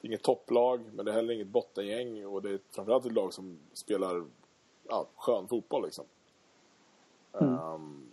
[0.00, 3.12] det är inget topplag, men det är heller inget bottengäng och det är framförallt ett
[3.12, 4.24] lag som spelar
[4.88, 6.04] ja, skön fotboll liksom.
[7.40, 8.10] Ehm,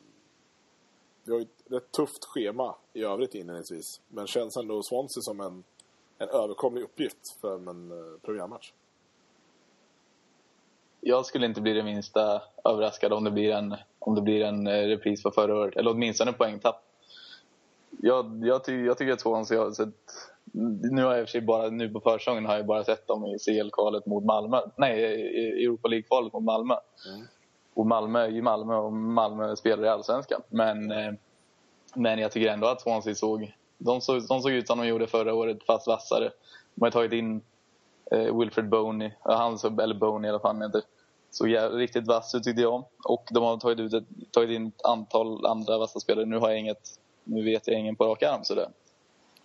[1.24, 5.40] vi har ju ett rätt tufft schema i övrigt inledningsvis, men känns ändå Swansea som
[5.40, 5.64] en
[6.18, 8.72] en överkomlig uppgift för en uh, premiärmatch.
[11.02, 14.68] Jag skulle inte bli det minsta överraskad om det blir en, om det blir en
[14.68, 15.76] eh, repris på förra året.
[15.76, 16.84] Eller åtminstone en poängtapp.
[18.02, 19.94] Jag, jag, ty, jag tycker att Swansea har sett...
[20.92, 23.38] Nu har jag för sig bara, nu på försäsongen har jag bara sett dem i
[23.40, 24.62] CL-kvalet mot Malmö.
[24.76, 25.02] Nej,
[25.60, 26.76] i Europa League-kvalet mot Malmö.
[27.78, 30.42] Och Malmö är ju Malmö och Malmö spelar i Allsvenskan.
[30.50, 31.14] Men, eh,
[31.96, 33.54] men jag tycker ändå att Swansea såg...
[33.78, 36.32] De såg, de såg ut som de gjorde förra året, fast vassare.
[36.76, 37.42] De har tagit in
[38.12, 40.82] eh, Wilfred Boney, ja, han, eller Boney alla fall, han heter.
[41.32, 42.84] Så ja, riktigt vass ut tyckte jag.
[43.04, 46.26] Och de har tagit, ut ett, tagit in ett antal andra vassa spelare.
[46.26, 48.70] Nu har jag inget, nu vet jag ingen på rak arm sådär.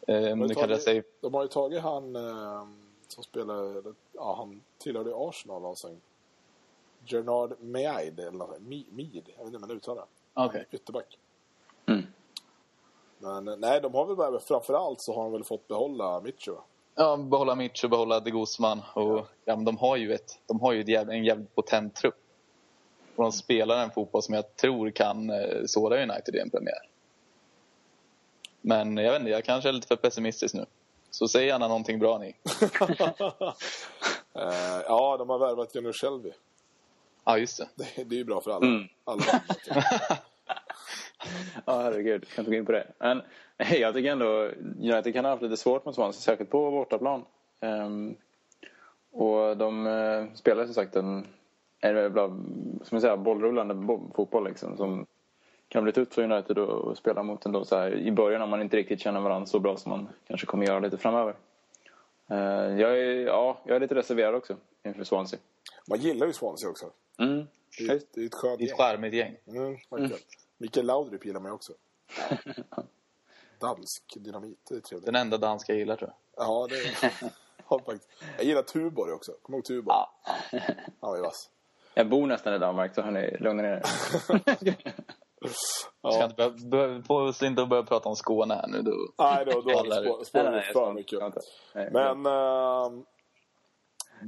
[0.07, 2.62] Eh, De har nu kan jag tagit- säga, De har ju tagit han eh,
[3.09, 5.89] som spelar, eller, ja han tillhörde Arsenal alltså.
[7.07, 8.59] Gernard Meid eller
[8.90, 10.05] Mead, jag vet inte hur man uttalar.
[10.34, 10.66] Okej.
[10.70, 11.18] Ytterback.
[11.86, 12.07] Mm.
[13.18, 16.57] Men nej, de har väl bara, framförallt så har de väl fått behålla Mitcho.
[16.94, 18.82] ja, behålla Mitch och behålla de Guzman.
[18.94, 19.57] Och, ja.
[19.57, 22.18] men de har ju, ett, de har ju ett jävla, en jävligt potent trupp.
[23.16, 26.88] Och de spelar en fotboll som jag tror kan eh, såra United i en premiär.
[28.61, 30.66] Men jag vet inte, jag kanske är lite för pessimistisk nu.
[31.11, 32.36] Så säg gärna någonting bra ni.
[34.34, 36.32] Eh, ja, de har värvat Jenny Shelby.
[37.24, 37.68] Ja, just det.
[37.74, 38.66] Det, det är ju bra för alla.
[38.66, 38.88] Mm.
[39.04, 39.22] alla
[41.66, 42.28] Ja, herregud.
[42.28, 42.86] Kan inte gå in på det.
[42.98, 43.22] Men
[43.58, 44.50] hej, jag tycker ändå
[44.80, 47.24] United kan ha haft lite svårt mot Swansea, särskilt på bortaplan.
[47.60, 48.14] Ehm,
[49.12, 51.26] och de uh, spelar som sagt en,
[51.80, 55.06] en jävla, som jag säger, bollrullande bo- fotboll liksom, som
[55.68, 58.62] kan bli tufft för United att spela mot ändå så här, i början om man
[58.62, 61.34] inte riktigt känner varandra så bra som man kanske kommer göra lite framöver.
[62.30, 62.38] Eh,
[62.80, 65.40] jag, är, ja, jag är lite reserverad också inför Swansea.
[65.87, 66.91] Man gillar ju Swansea också.
[67.18, 67.47] Mm.
[67.78, 69.37] Det är, det är ett skönt Det är ett charmigt gäng.
[69.47, 70.22] Mm, verkligen.
[70.59, 71.72] Mikael Laudrup gillar mig också.
[73.61, 75.07] Dansk dynamit, det är trevligt.
[75.07, 76.47] Den enda danska jag gillar tror jag.
[76.47, 77.33] Ja, det är.
[78.37, 79.33] Jag gillar Tuborg också.
[79.43, 79.97] Kommer du ihåg Tuborg?
[79.97, 80.11] Ja.
[81.01, 81.51] Han var ju vass.
[81.95, 83.83] Jag bor nästan i Danmark, så hörni, lugna ner er.
[85.49, 86.24] Ska Ja.
[86.24, 88.83] inte börja, börja, oss inte att börja prata om Skåne här nu.
[88.83, 88.93] Då.
[89.18, 89.85] Nej, då, då har
[90.18, 91.20] vi spårat för ska mycket.
[91.74, 92.26] Men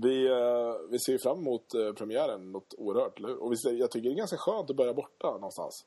[0.02, 3.42] vi, eh, vi ser ju fram emot uh, premiären något oerhört, eller?
[3.42, 5.86] Och vi jag tycker det är ganska skönt att börja borta någonstans.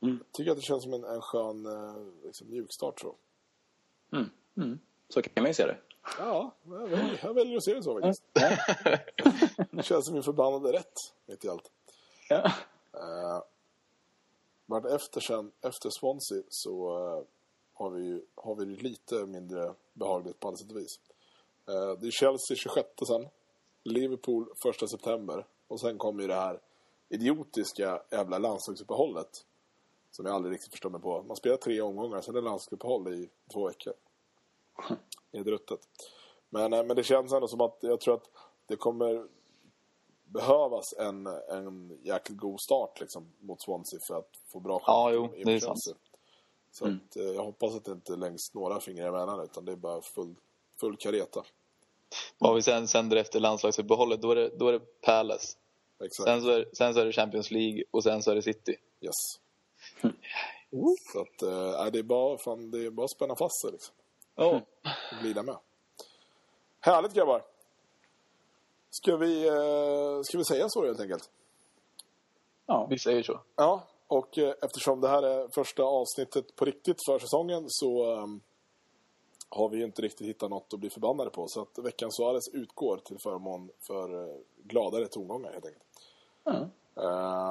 [0.00, 0.18] Mm.
[0.18, 3.14] Jag tycker att det känns som en, en skön uh, liksom, mjukstart så.
[4.12, 4.30] Mm.
[4.56, 4.78] Mm.
[5.08, 5.78] Så kan man ju se det.
[6.18, 8.22] Ja, jag väljer, jag väljer att se det så faktiskt.
[9.70, 10.94] Det känns som en förbannade rätt
[11.26, 11.70] mitt i allt.
[12.28, 12.44] Ja.
[12.94, 13.42] Uh,
[14.66, 17.24] vart efter sen, efter Swansea så eh,
[17.74, 21.00] har vi ju har vi det lite mindre behagligt på alla sätt och vis.
[21.68, 23.28] Eh, det är Chelsea 26 sen.
[23.84, 24.48] Liverpool
[24.82, 25.46] 1 september.
[25.68, 26.60] Och sen kommer ju det här
[27.08, 29.46] idiotiska jävla landslagsuppehållet.
[30.10, 31.22] Som jag aldrig riktigt förstår mig på.
[31.22, 33.94] Man spelar tre omgångar, sen är det landslagsuppehåll i två veckor.
[35.30, 35.88] Det är ruttet.
[36.50, 38.30] Men, eh, men det känns ändå som att jag tror att
[38.66, 39.28] det kommer
[40.32, 45.32] behövas en, en jäkligt god start liksom, mot Swansea för att få bra Ja, chans
[45.36, 45.96] jo, det är sant.
[46.70, 49.76] Så att, eh, jag hoppas att det inte längs några fingrar emellan utan det är
[49.76, 50.34] bara full,
[50.82, 51.44] full kareta.
[52.38, 55.56] Vad vi sen sänder efter landslagsuppehållet, då är det, då är det Palace.
[56.04, 56.28] Exakt.
[56.28, 58.76] Sen så, är, sen så är det Champions League och sen så är det City.
[59.00, 59.14] Yes.
[61.12, 63.94] Så att, eh, det, är bara, fan, det är bara att spänna fast sig liksom.
[64.36, 64.60] Oh.
[65.22, 65.56] Glida med.
[66.80, 67.44] Härligt grabbar!
[68.90, 71.30] Ska vi, eh, ska vi säga så helt enkelt?
[72.66, 72.86] Ja.
[72.90, 73.40] Vi säger så.
[73.56, 78.40] Ja, och eh, eftersom det här är första avsnittet på riktigt för säsongen så ehm,
[79.54, 81.48] har vi ju inte riktigt hittat något att bli förbannade på.
[81.48, 85.84] Så att veckans Suarez utgår till förmån för eh, gladare tongångar helt enkelt.
[86.44, 86.52] Ja.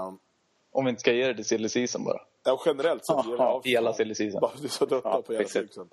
[0.08, 0.18] Ehm,
[0.72, 2.22] Om vi inte ska ge det till silly season bara.
[2.44, 3.62] ja, generellt sett ger vi av.
[3.64, 4.42] Hela silly season.
[4.42, 5.90] Bara för att vi är så trötta Ja, på hela cykeln.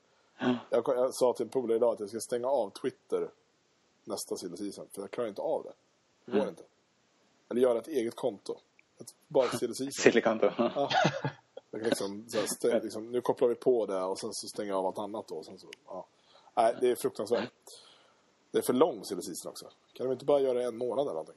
[0.70, 3.30] Jag, jag sa till en polare idag att jag ska stänga av Twitter
[4.04, 4.86] nästa silly season.
[4.94, 5.72] För jag klarar inte av det.
[6.24, 6.62] Det går inte.
[7.50, 8.56] Eller göra ett eget konto.
[9.00, 9.92] Ett, bara silly season.
[9.92, 10.50] Silikanto.
[10.58, 10.88] Ja.
[11.70, 12.26] Jag kan liksom,
[12.72, 15.28] här, liksom, nu kopplar vi på det och sen så stänger jag av allt annat
[15.28, 15.34] då.
[15.34, 16.06] Och sen så, ja.
[16.56, 17.52] Nej, det är fruktansvärt.
[18.50, 19.66] Det är för lång silly också.
[19.92, 21.36] Kan de inte bara göra det en månad eller någonting?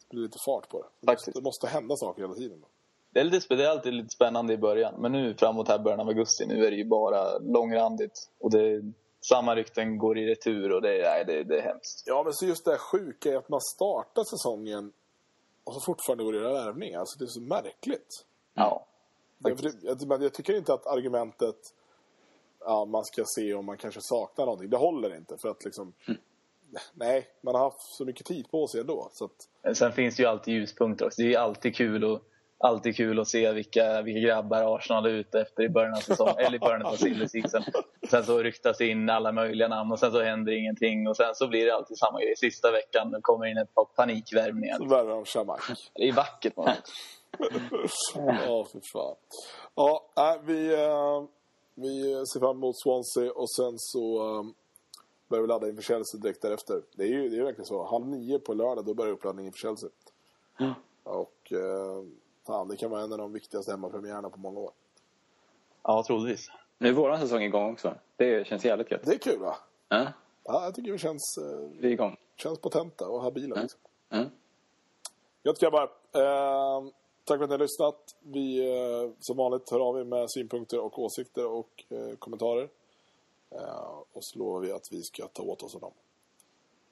[0.00, 0.88] Det blir lite fart på det.
[1.00, 2.60] Det måste, det måste hända saker hela tiden.
[2.60, 2.66] Då.
[3.10, 4.94] Det är, lite, det är alltid lite spännande i början.
[4.98, 8.30] Men nu framåt här början av augusti, nu är det ju bara långrandigt.
[8.38, 8.82] Och det
[9.20, 12.02] samma rykten går i retur och det är, nej, det, det är hemskt.
[12.06, 14.92] Ja, men så just det här sjuka är att man startar säsongen
[15.64, 16.98] och så fortfarande går det göra värvningar.
[17.00, 18.24] Alltså det är så märkligt.
[18.54, 18.86] Ja.
[19.38, 21.74] Men jag tycker inte att argumentet
[22.60, 25.38] ja, man ska se om man kanske saknar någonting, det håller inte.
[25.38, 25.92] För att liksom,
[26.94, 29.08] nej, man har haft så mycket tid på sig ändå.
[29.12, 31.22] Så att, Sen finns det ju alltid ljuspunkter också.
[31.22, 32.22] Det är ju alltid kul att,
[32.58, 36.38] alltid kul att se vilka, vilka grabbar Arsenal är ute efter i början av säsongen,
[36.38, 37.62] eller i början av silly season.
[38.10, 41.48] Sen så ryktas in alla möjliga namn och sen så händer ingenting och sen så
[41.48, 42.36] blir det alltid samma grej.
[42.36, 44.88] Sista veckan kommer in ett par panikvärvningar.
[44.88, 45.60] värvar de Shamak.
[45.94, 46.56] Det är vackert.
[46.56, 46.68] Man.
[48.14, 49.16] Ja, för fan.
[49.74, 51.24] Ja, nej, vi, eh,
[51.74, 52.02] vi
[52.32, 54.42] ser fram emot Swansea och sen så eh,
[55.28, 56.82] börjar vi ladda inför Chelsea direkt därefter.
[56.96, 57.86] Det är ju det är verkligen så.
[57.86, 59.90] Halv nio på lördag, då börjar uppladdningen för Chelsea.
[61.04, 62.04] Och eh,
[62.48, 64.70] fan, det kan vara en av de viktigaste hemmapremiärerna på många år.
[65.82, 66.50] Ja, troligtvis.
[66.78, 67.94] Nu är våran säsong igång också.
[68.16, 69.02] Det känns jävligt gött.
[69.04, 69.56] Det är kul va?
[69.88, 70.06] Ja,
[70.44, 72.16] Ja, jag tycker vi känns, eh, vi är igång.
[72.36, 73.56] känns potenta och habila.
[73.56, 73.62] Ja.
[73.62, 73.80] Liksom.
[74.08, 74.24] Ja.
[75.42, 75.82] Gött grabbar.
[76.12, 76.82] Eh,
[77.24, 78.16] tack för att ni har lyssnat.
[78.20, 82.68] Vi eh, som vanligt hör av er med synpunkter och åsikter och eh, kommentarer.
[83.50, 85.92] Eh, och så lovar vi att vi ska ta åt oss av dem.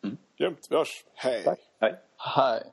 [0.02, 0.16] Mm.
[0.36, 0.66] Grymt.
[0.70, 1.04] Vi hörs.
[1.14, 1.44] Hej.
[1.44, 1.60] Tack.
[1.80, 1.94] Hej.
[2.16, 2.72] Hej.